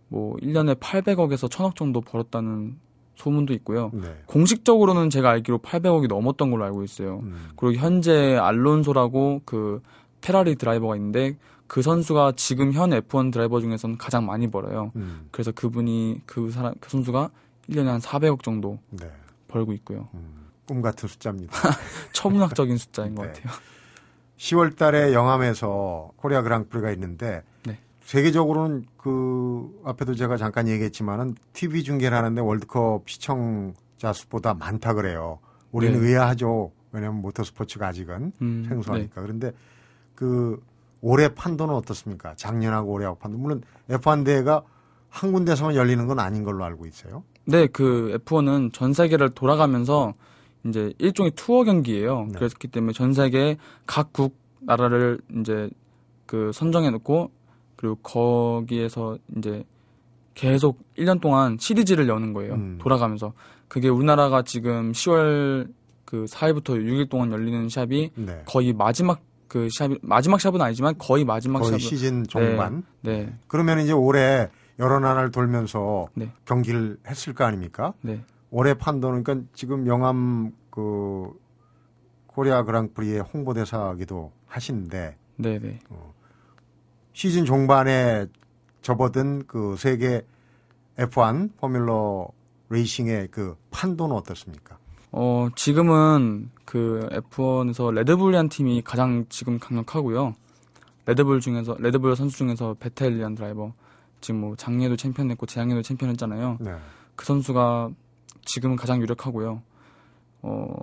뭐 0.07 0.35
1년에 0.37 0.79
800억에서 0.79 1.49
1000억 1.49 1.75
정도 1.75 2.01
벌었다는 2.01 2.77
소문도 3.15 3.53
있고요. 3.55 3.91
네. 3.93 4.15
공식적으로는 4.25 5.09
제가 5.09 5.29
알기로 5.29 5.59
800억이 5.59 6.07
넘었던 6.07 6.51
걸로 6.51 6.65
알고 6.65 6.83
있어요. 6.83 7.19
음, 7.23 7.49
그리고 7.55 7.79
현재 7.79 8.35
알론소라고 8.35 9.41
그 9.45 9.81
페라리 10.21 10.55
드라이버가 10.55 10.95
있는데 10.95 11.37
그 11.67 11.81
선수가 11.81 12.33
지금 12.35 12.73
현 12.73 12.91
F1 12.91 13.31
드라이버 13.31 13.59
중에서는 13.59 13.97
가장 13.97 14.25
많이 14.25 14.49
벌어요. 14.49 14.91
음, 14.95 15.27
그래서 15.31 15.51
그분이 15.51 16.21
그 16.25 16.49
사람 16.51 16.73
그 16.79 16.89
선수가 16.89 17.29
1년에 17.69 17.85
한 17.85 17.99
400억 17.99 18.43
정도 18.43 18.79
네. 18.91 19.09
벌고 19.47 19.73
있고요. 19.73 20.09
음, 20.13 20.47
꿈 20.67 20.81
같은 20.81 21.07
숫자입니다. 21.07 21.53
천문학적인 22.13 22.77
숫자인 22.77 23.15
것 23.15 23.23
네. 23.23 23.27
같아요. 23.29 23.53
10월 24.43 24.75
달에 24.75 25.13
영암에서 25.13 26.11
코리아 26.17 26.41
그랑프리가 26.41 26.91
있는데 26.91 27.43
네. 27.65 27.79
세계적으로는 28.01 28.85
그 28.97 29.81
앞에도 29.85 30.15
제가 30.15 30.35
잠깐 30.35 30.67
얘기했지만은 30.67 31.35
TV 31.53 31.83
중계를 31.83 32.17
하는데 32.17 32.41
월드컵 32.41 33.09
시청자 33.09 34.11
수보다 34.11 34.53
많다 34.53 34.95
그래요. 34.95 35.39
우리는 35.71 36.01
네. 36.01 36.07
의아하죠. 36.07 36.71
왜냐하면 36.91 37.21
모터스포츠가 37.21 37.87
아직은 37.87 38.33
음, 38.41 38.65
생소하니까. 38.67 39.21
그런데 39.21 39.53
그 40.13 40.61
올해 40.99 41.33
판도는 41.33 41.73
어떻습니까? 41.73 42.35
작년하고 42.35 42.91
올해하고 42.91 43.19
판도. 43.19 43.37
물론 43.37 43.61
F1 43.89 44.25
대회가 44.25 44.63
한 45.09 45.31
군데서만 45.31 45.75
열리는 45.75 46.05
건 46.05 46.19
아닌 46.19 46.43
걸로 46.43 46.65
알고 46.65 46.85
있어요. 46.85 47.23
네, 47.45 47.67
그 47.67 48.19
F1은 48.25 48.73
전 48.73 48.91
세계를 48.91 49.29
돌아가면서 49.29 50.13
이제 50.65 50.93
일종의 50.97 51.31
투어 51.35 51.63
경기예요. 51.63 52.27
네. 52.31 52.37
그렇기 52.37 52.67
때문에 52.69 52.93
전 52.93 53.13
세계 53.13 53.57
각국 53.85 54.37
나라를 54.59 55.19
이제 55.39 55.69
그 56.25 56.51
선정해 56.53 56.89
놓고 56.89 57.31
그리고 57.75 57.95
거기에서 57.97 59.17
이제 59.37 59.63
계속 60.33 60.79
1년 60.97 61.21
동안 61.21 61.57
시리즈를 61.59 62.07
여는 62.07 62.33
거예요. 62.33 62.53
음. 62.55 62.77
돌아가면서. 62.81 63.33
그게 63.67 63.89
우리나라가 63.89 64.41
지금 64.43 64.91
10월 64.91 65.67
그 66.05 66.25
4일부터 66.25 66.69
6일 66.69 67.09
동안 67.09 67.31
열리는 67.31 67.67
샵이 67.69 68.11
네. 68.15 68.43
거의 68.45 68.71
마지막 68.71 69.21
그 69.47 69.67
샵이 69.71 69.97
마지막 70.01 70.39
샵은 70.39 70.61
아니지만 70.61 70.95
거의 70.97 71.25
마지막 71.25 71.59
거의 71.59 71.73
샵. 71.73 71.79
시즌 71.79 72.23
종반. 72.27 72.83
네. 73.01 73.33
그러면 73.47 73.79
이제 73.79 73.91
올해 73.91 74.49
여러 74.79 74.99
나라를 74.99 75.31
돌면서 75.31 76.07
네. 76.15 76.31
경기를 76.45 76.97
했을 77.07 77.33
거 77.33 77.45
아닙니까? 77.45 77.93
네. 78.01 78.23
올해 78.55 78.75
판도는 78.75 79.23
그러니까 79.23 79.47
지금 79.55 79.87
영암 79.87 80.51
그 80.69 81.33
코리아 82.27 82.61
그랑프리의 82.63 83.21
홍보대사기도 83.21 84.31
하신데 84.45 85.17
네, 85.37 85.59
네. 85.59 85.79
시즌 87.13 87.45
종반에 87.45 88.27
접어든 88.83 89.47
그 89.47 89.75
세계 89.75 90.23
F1 90.97 91.57
포뮬러 91.57 92.27
레이싱의 92.69 93.29
그 93.31 93.55
판도는 93.71 94.15
어떻습니까? 94.15 94.77
어, 95.11 95.47
지금은 95.55 96.51
그 96.63 97.09
F1에서 97.11 97.91
레드불이란 97.91 98.49
팀이 98.49 98.83
가장 98.83 99.25
지금 99.29 99.57
강력하고요. 99.57 100.35
레드불 101.07 101.39
중에서 101.39 101.75
레드불 101.79 102.15
선수 102.15 102.37
중에서 102.37 102.75
베텔이란 102.79 103.33
드라이버 103.33 103.73
지금 104.21 104.41
뭐 104.41 104.55
작년에도 104.55 104.95
챔피언 104.95 105.31
했고 105.31 105.47
재작년에도 105.47 105.81
챔피언 105.81 106.11
했잖아요. 106.11 106.57
네. 106.61 106.75
그 107.15 107.25
선수가 107.25 107.91
지금은 108.45 108.75
가장 108.75 109.01
유력하고요. 109.01 109.61
어, 110.43 110.75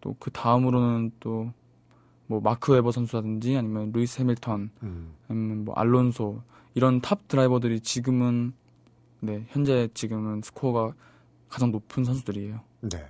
또 0.00 0.14
그 0.18 0.30
다음으로는 0.30 1.12
또 1.20 1.52
뭐 2.28 2.40
마크 2.40 2.72
웨버 2.72 2.92
선수라든지 2.92 3.56
아니면 3.56 3.90
루이스 3.92 4.20
해밀턴 4.20 4.70
음. 4.82 5.14
아니면 5.28 5.64
뭐 5.64 5.74
알론소 5.74 6.42
이런 6.74 7.00
탑 7.00 7.26
드라이버들이 7.26 7.80
지금은 7.80 8.52
네 9.20 9.46
현재 9.48 9.88
지금은 9.94 10.42
스코어가 10.42 10.94
가장 11.48 11.72
높은 11.72 12.04
선수들이에요. 12.04 12.60
네. 12.82 13.06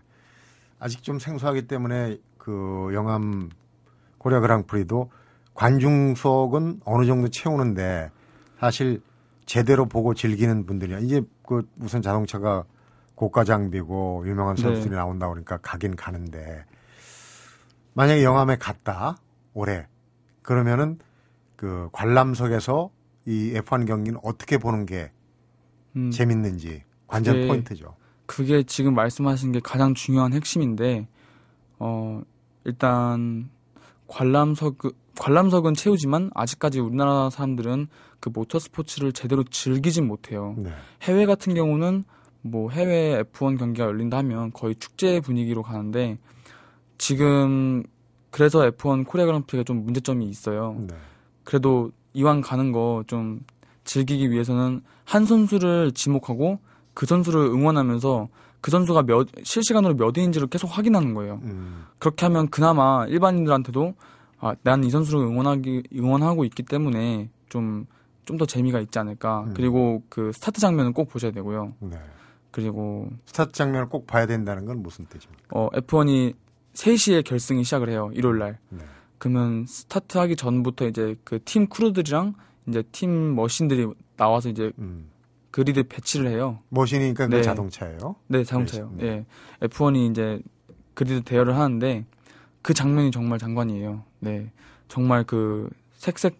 아직 0.79 1.03
좀 1.03 1.19
생소하기 1.19 1.67
때문에 1.67 2.19
그 2.39 2.91
영암 2.95 3.51
코리아 4.19 4.39
그랑프리도 4.39 5.11
관중석은 5.55 6.83
어느 6.85 7.05
정도 7.05 7.29
채우는데 7.29 8.13
사실 8.61 9.03
제대로 9.47 9.87
보고 9.87 10.15
즐기는 10.15 10.65
분들이 10.65 11.05
이제 11.05 11.23
그 11.45 11.69
우선 11.81 12.03
자동차가 12.03 12.65
고가 13.19 13.43
장비고 13.43 14.23
유명한 14.27 14.55
네. 14.55 14.63
선수들이 14.63 14.95
나온다 14.95 15.27
그러니까 15.27 15.57
가긴 15.57 15.97
가는데 15.97 16.65
만약에 17.95 18.23
영암에 18.23 18.59
갔다 18.59 19.17
올해 19.55 19.89
그러면은 20.43 21.01
그 21.57 21.89
관람석에서 21.91 22.91
이 23.27 23.55
F1 23.55 23.89
경기는 23.89 24.21
어떻게 24.23 24.57
보는 24.57 24.87
게 24.87 25.11
음, 25.97 26.13
재밌는지 26.13 26.85
관전 27.09 27.35
그게 27.35 27.49
포인트죠. 27.49 27.97
그게 28.27 28.63
지금 28.63 28.95
말씀하신 28.95 29.51
게 29.51 29.59
가장 29.65 29.95
중요한 29.95 30.33
핵심인데 30.33 31.09
어 31.81 32.23
일단 32.63 33.51
관람석 34.07 34.77
관람석은 35.19 35.75
채우지만 35.75 36.31
아직까지 36.37 36.79
우리나라 36.79 37.31
사람들은 37.31 37.89
그 38.21 38.29
모터 38.33 38.61
스포츠를 38.61 39.13
제대로 39.13 39.43
즐기진 39.43 40.07
못해요. 40.07 40.55
네. 40.57 40.71
해외 41.03 41.27
같은 41.27 41.55
경우는 41.55 42.05
뭐 42.43 42.71
해외 42.71 43.23
F1 43.23 43.59
경기가 43.59 43.87
열린다 43.87 44.19
하면 44.19 44.53
거의 44.53 44.75
축제 44.77 45.21
분위기로 45.21 45.63
가는데 45.63 46.19
지금 46.99 47.83
그래서 48.31 48.61
F1 48.71 49.07
코리아 49.07 49.27
그랑프리가 49.27 49.65
좀 49.65 49.85
문제점이 49.85 50.27
있어요. 50.27 50.77
네. 50.87 50.95
그래도 51.45 51.91
이왕 52.15 52.41
가는 52.41 52.73
거 52.73 53.03
좀 53.07 53.41
즐기기 53.85 54.31
위해서는 54.31 54.83
한 55.05 55.25
선수를 55.25 55.93
지목하고 55.93 56.59
그 56.93 57.07
선수를 57.07 57.41
응원하면서 57.41 58.29
그 58.61 58.71
선수가 58.71 59.03
몇 59.05 59.29
실시간으로 59.45 59.95
몇 59.95 60.17
위인지를 60.19 60.49
계속 60.49 60.67
확인하는 60.67 61.15
거예요. 61.15 61.41
음. 61.45 61.85
그렇게 61.99 62.27
하면 62.27 62.49
그나마 62.49 63.07
일반인들한테도 63.07 63.95
아, 64.41 64.55
난 64.63 64.85
이 64.85 64.91
선수를 64.91 65.21
응원하기 65.21 65.85
응원하고 65.97 66.45
있기 66.45 66.63
때문에 66.65 67.31
좀 67.49 67.87
좀 68.27 68.37
더 68.37 68.45
재미가 68.45 68.79
있지 68.81 68.99
않을까. 68.99 69.45
음. 69.45 69.55
그리고 69.57 70.03
그 70.11 70.33
스타트 70.35 70.61
장면은 70.61 70.93
꼭 70.93 71.09
보셔야 71.09 71.33
되고요. 71.33 71.73
네. 71.81 71.97
그리고 72.51 73.09
스타트 73.27 73.53
장면을 73.53 73.89
꼭 73.89 74.07
봐야 74.07 74.27
된다는 74.27 74.65
건 74.65 74.83
무슨 74.83 75.07
뜻입니까? 75.07 75.43
어, 75.51 75.69
F1이 75.71 76.35
3시에 76.75 77.25
결승이 77.25 77.65
시작을 77.65 77.89
해요. 77.91 78.11
일요일 78.15 78.39
날. 78.39 78.59
네. 78.71 78.85
그러면 79.19 79.67
스타트 79.67 80.17
하기 80.19 80.37
전부터 80.37 80.87
이제 80.87 81.17
그 81.25 81.39
팀 81.45 81.67
크루들이랑 81.69 82.35
이제 82.69 82.83
팀 82.93 83.35
머신들이 83.35 83.89
나와서 84.17 84.49
이제 84.49 84.73
음. 84.79 85.09
그리드 85.51 85.85
배치를 85.89 86.31
해요. 86.31 86.61
머신이니까 86.69 87.27
그 87.29 87.35
네. 87.37 87.43
자동차예요. 87.43 88.17
네, 88.29 88.45
자동차요. 88.45 88.93
네. 88.97 89.07
예. 89.63 89.67
F1이 89.67 90.11
이제 90.11 90.41
그리드 90.95 91.23
대열을 91.23 91.57
하는데 91.57 92.05
그 92.63 92.75
장면이 92.75 93.11
정말 93.11 93.39
장관이에요. 93.39 94.05
네. 94.21 94.53
정말 94.89 95.25
그 95.25 95.69
색색 95.95 96.37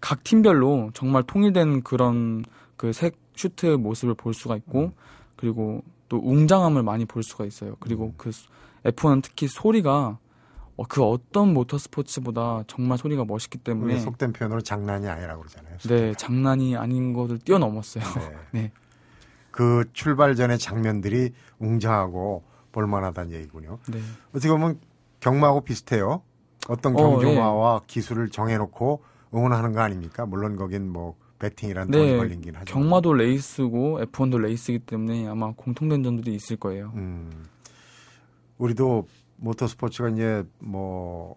각 0.00 0.22
팀별로 0.24 0.90
정말 0.94 1.22
통일된 1.24 1.82
그런 1.82 2.44
그 2.76 2.92
색 2.92 3.16
슈트 3.36 3.66
모습을 3.66 4.14
볼 4.14 4.32
수가 4.32 4.56
있고 4.56 4.84
음. 4.84 4.92
그리고 5.36 5.82
또 6.08 6.18
웅장함을 6.18 6.82
많이 6.82 7.04
볼 7.04 7.22
수가 7.22 7.44
있어요. 7.44 7.76
그리고 7.80 8.06
음. 8.06 8.14
그 8.16 8.30
F1은 8.84 9.22
특히 9.22 9.48
소리가 9.48 10.18
어, 10.76 10.84
그 10.88 11.02
어떤 11.02 11.54
모터 11.54 11.78
스포츠보다 11.78 12.64
정말 12.66 12.98
소리가 12.98 13.24
멋있기 13.24 13.58
때문에 13.58 13.98
속된 13.98 14.32
표현으로 14.34 14.60
장난이 14.60 15.08
아니라고 15.08 15.42
그러잖아요. 15.42 15.78
네, 15.88 16.12
장난이 16.14 16.76
아닌 16.76 17.14
것을 17.14 17.38
뛰어넘었어요. 17.38 18.04
네. 18.04 18.36
네. 18.60 18.72
그 19.50 19.84
출발 19.94 20.34
전의 20.34 20.58
장면들이 20.58 21.32
웅장하고 21.58 22.44
볼만하다는 22.72 23.32
얘기군요. 23.32 23.78
네. 23.88 24.00
어떻게 24.30 24.48
보면 24.48 24.78
경마하고 25.20 25.62
비슷해요. 25.62 26.20
어떤 26.68 26.94
어, 26.94 26.98
경조마와 26.98 27.82
기술을 27.86 28.28
정해놓고 28.28 29.02
응원하는 29.34 29.72
거 29.72 29.80
아닙니까? 29.80 30.26
물론 30.26 30.56
거긴 30.56 30.90
뭐 30.90 31.16
배팅이란 31.38 31.90
돈이 31.90 32.12
네, 32.12 32.16
걸린 32.16 32.40
긴 32.40 32.54
하죠. 32.56 32.72
경마도 32.72 33.12
레이스고 33.12 34.00
F1도 34.00 34.38
레이스이기 34.38 34.80
때문에 34.86 35.26
아마 35.28 35.52
공통된 35.52 36.02
점들이 36.02 36.34
있을 36.34 36.56
거예요. 36.56 36.92
음, 36.94 37.30
우리도 38.58 39.06
모터스포츠가 39.36 40.08
이제 40.10 40.44
뭐 40.58 41.36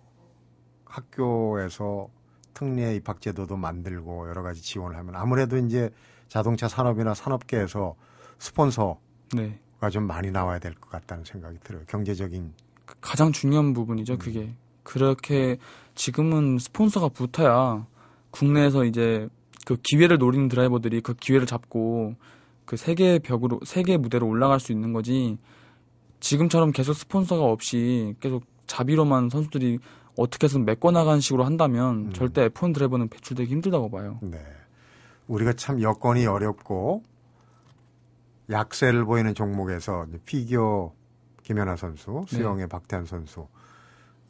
학교에서 0.86 2.10
특례 2.54 2.96
입학 2.96 3.22
제도도 3.22 3.58
만들고 3.58 4.28
여러 4.30 4.42
가지 4.42 4.62
지원을 4.62 4.98
하면 4.98 5.16
아무래도 5.16 5.58
이제 5.58 5.90
자동차 6.28 6.68
산업이나 6.68 7.14
산업계에서 7.14 7.96
스폰서가 8.40 8.98
네. 9.36 9.60
좀 9.92 10.04
많이 10.04 10.32
나와야 10.32 10.60
될 10.60 10.74
것 10.76 10.90
같다는 10.90 11.24
생각이 11.26 11.58
들어요. 11.64 11.84
경제적인 11.88 12.54
그 12.86 12.96
가장 13.02 13.32
중요한 13.32 13.74
부분이죠, 13.74 14.14
음. 14.14 14.20
그게. 14.20 14.54
그렇게 14.84 15.58
지금은 15.96 16.58
스폰서가 16.58 17.10
붙어야 17.10 17.86
국내에서 18.32 18.86
이제 18.86 19.28
그 19.70 19.78
기회를 19.84 20.18
노리는 20.18 20.48
드라이버들이 20.48 21.02
그 21.02 21.14
기회를 21.14 21.46
잡고 21.46 22.16
그 22.66 22.76
세계 22.76 23.20
벽으로 23.20 23.60
세계 23.64 23.98
무대로 23.98 24.28
올라갈 24.28 24.60
수 24.60 24.72
있는 24.72 24.94
거지. 24.94 25.38
지금처럼 26.22 26.72
계속 26.72 26.94
스폰서가 26.94 27.44
없이 27.44 28.16
계속 28.20 28.46
자비로만 28.66 29.30
선수들이 29.30 29.78
어떻게 30.18 30.46
해서 30.46 30.58
메꿔 30.58 30.90
나가는 30.90 31.20
식으로 31.20 31.44
한다면 31.44 32.08
음. 32.08 32.14
절대 32.14 32.50
F1 32.50 32.74
드라이버는 32.74 33.10
배출되기 33.10 33.52
힘들다고 33.52 33.92
봐요. 33.92 34.18
네. 34.24 34.40
우리가 35.28 35.54
참 35.54 35.80
여건이 35.84 36.26
어렵고 36.26 37.04
약세를 38.50 39.06
보이는 39.06 39.36
종목에서 39.36 40.08
피겨 40.26 40.92
김연아 41.44 41.76
선수, 41.76 42.24
수영의 42.28 42.70
박태환 42.70 43.06
선수, 43.06 43.48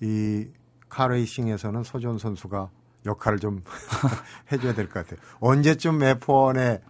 이 0.02 0.47
카레이싱에서는 0.89 1.84
서지원 1.84 2.17
선수가 2.17 2.71
역할을 3.06 3.40
좀 3.40 3.62
해줘야 4.52 4.74
될 4.74 4.88
것 4.90 5.06
같아요. 5.08 5.20
언제쯤 5.40 6.00
F1에 6.00 6.82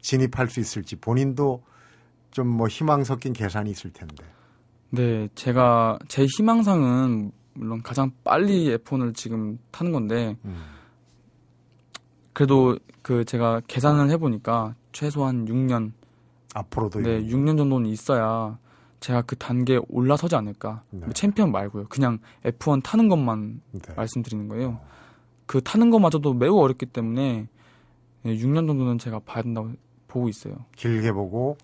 진입할 0.00 0.48
수 0.48 0.60
있을지 0.60 0.96
본인도 0.96 1.62
좀 2.30 2.46
뭐 2.48 2.68
희망 2.68 3.02
섞인 3.04 3.32
계산이 3.32 3.70
있을 3.70 3.92
텐데. 3.92 4.24
네, 4.90 5.28
제가 5.34 5.98
제 6.08 6.26
희망상은 6.26 7.32
물론 7.54 7.82
가장 7.82 8.10
빨리 8.22 8.76
F1을 8.76 9.14
지금 9.14 9.58
타는 9.70 9.90
건데 9.92 10.36
음. 10.44 10.56
그래도 12.32 12.78
그 13.02 13.24
제가 13.24 13.62
계산을 13.66 14.10
해보니까 14.10 14.74
최소한 14.92 15.46
6년, 15.46 15.92
앞으로도 16.54 17.00
네, 17.00 17.22
6년 17.22 17.56
정도는 17.56 17.88
있어야 17.88 18.58
제가 19.00 19.22
그 19.22 19.36
단계에 19.36 19.78
올라서지 19.88 20.36
않을까. 20.36 20.82
네. 20.90 21.00
뭐 21.00 21.12
챔피언 21.14 21.50
말고요. 21.52 21.86
그냥 21.88 22.18
F1 22.44 22.82
타는 22.82 23.08
것만 23.08 23.60
네. 23.72 23.94
말씀드리는 23.94 24.48
거예요. 24.48 24.78
그 25.46 25.60
타는 25.62 25.90
것마저도 25.90 26.34
매우 26.34 26.58
어렵기 26.58 26.86
때문에 26.86 27.48
6년 28.24 28.66
정도는 28.66 28.98
제가 28.98 29.20
봐야 29.20 29.42
된다고 29.42 29.72
보고 30.08 30.28
있어요. 30.28 30.56
길게 30.76 31.12
보고 31.12 31.56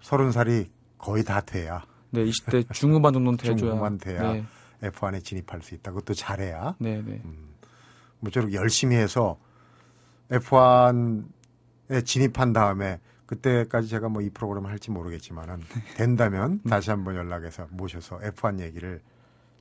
서른 0.00 0.30
살이 0.32 0.70
거의 0.98 1.24
다 1.24 1.40
돼야 1.40 1.84
네, 2.10 2.24
20대 2.24 2.72
중후반 2.72 3.12
정도는 3.12 3.36
돼줘야. 3.38 3.56
중후반 3.56 3.98
돼야. 3.98 4.32
네, 4.32 4.44
F1에 4.82 5.24
진입할 5.24 5.62
수 5.62 5.74
있다. 5.74 5.90
그것도 5.92 6.14
잘해야. 6.14 6.76
네, 6.78 7.02
네. 7.02 7.22
모쪼록 8.20 8.52
열심히 8.52 8.96
해서 8.96 9.38
F1에 10.30 12.04
진입한 12.04 12.52
다음에 12.52 13.00
그때까지 13.26 13.88
제가 13.88 14.08
뭐 14.08 14.22
이 14.22 14.30
프로그램을 14.30 14.70
할지 14.70 14.90
모르겠지만은 14.90 15.60
된다면 15.96 16.60
다시 16.68 16.90
한번 16.90 17.16
연락해서 17.16 17.66
모셔서 17.70 18.18
F1 18.18 18.60
얘기를 18.60 19.00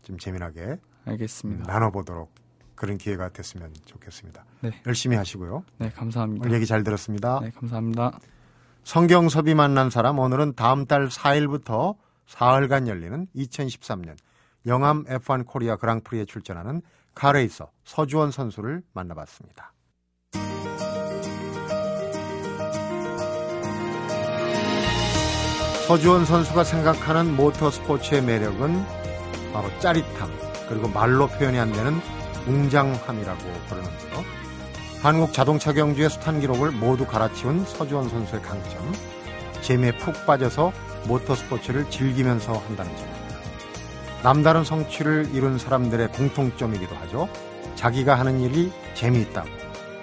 좀 0.04 0.18
재미나게 0.18 0.78
알겠습니다. 1.06 1.66
나눠보도록 1.72 2.32
그런 2.76 2.98
기회가 2.98 3.30
됐으면 3.30 3.74
좋겠습니다. 3.86 4.46
네. 4.62 4.72
열심히 4.86 5.16
하시고요. 5.16 5.64
네, 5.78 5.90
감사합니다. 5.90 6.46
오늘 6.46 6.56
얘기 6.56 6.66
잘 6.66 6.84
들었습니다. 6.84 7.40
네, 7.42 7.52
감사합니다. 7.52 8.20
성경섭이 8.84 9.56
만난 9.56 9.90
사람 9.90 10.20
오늘은 10.20 10.54
다음 10.56 10.86
달 10.86 11.08
4일부터 11.08 11.96
사흘간 12.28 12.88
열리는 12.88 13.28
2013년 13.36 14.16
영암 14.68 15.06
F1 15.06 15.46
코리아 15.46 15.76
그랑프리에 15.76 16.26
출전하는 16.26 16.82
카레이서 17.14 17.72
서주원 17.84 18.32
선수를 18.32 18.84
만나봤습니다. 18.94 19.74
서주원 25.88 26.26
선수가 26.26 26.64
생각하는 26.64 27.36
모터 27.36 27.70
스포츠의 27.70 28.24
매력은 28.24 28.84
바로 29.54 29.70
짜릿함 29.80 30.32
그리고 30.68 30.88
말로 30.90 31.28
표현이 31.28 31.60
안 31.60 31.72
되는 31.72 31.94
웅장함이라고 32.48 33.40
부르는데요. 33.68 34.24
한국 35.02 35.34
자동차 35.34 35.72
경주의 35.72 36.10
숱한 36.10 36.40
기록을 36.40 36.72
모두 36.72 37.06
갈아치운 37.06 37.66
서주원 37.66 38.10
선수의 38.10 38.42
강점, 38.42 38.94
재미에 39.62 39.92
푹 39.98 40.26
빠져서 40.26 40.72
모터스포츠를 41.08 41.90
즐기면서 41.90 42.54
한다는 42.54 42.96
점입니다. 42.96 43.26
남다른 44.24 44.64
성취를 44.64 45.30
이룬 45.34 45.60
사람들의 45.60 46.12
공통점이기도 46.14 46.96
하죠. 46.96 47.30
자기가 47.76 48.16
하는 48.16 48.40
일이 48.40 48.72
재미있다고. 48.96 49.48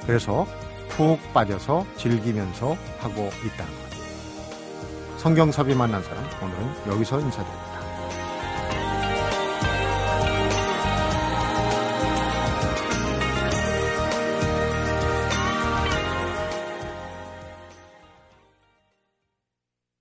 그래서 0.06 0.46
푹 0.90 1.18
빠져서 1.32 1.86
즐기면서 1.96 2.76
하고 2.98 3.30
있다는 3.44 3.72
거죠. 3.72 3.92
성경섭이 5.18 5.74
만난 5.74 6.02
사람, 6.02 6.24
오늘은 6.42 6.92
여기서 6.92 7.18
인사드립니다. 7.20 7.71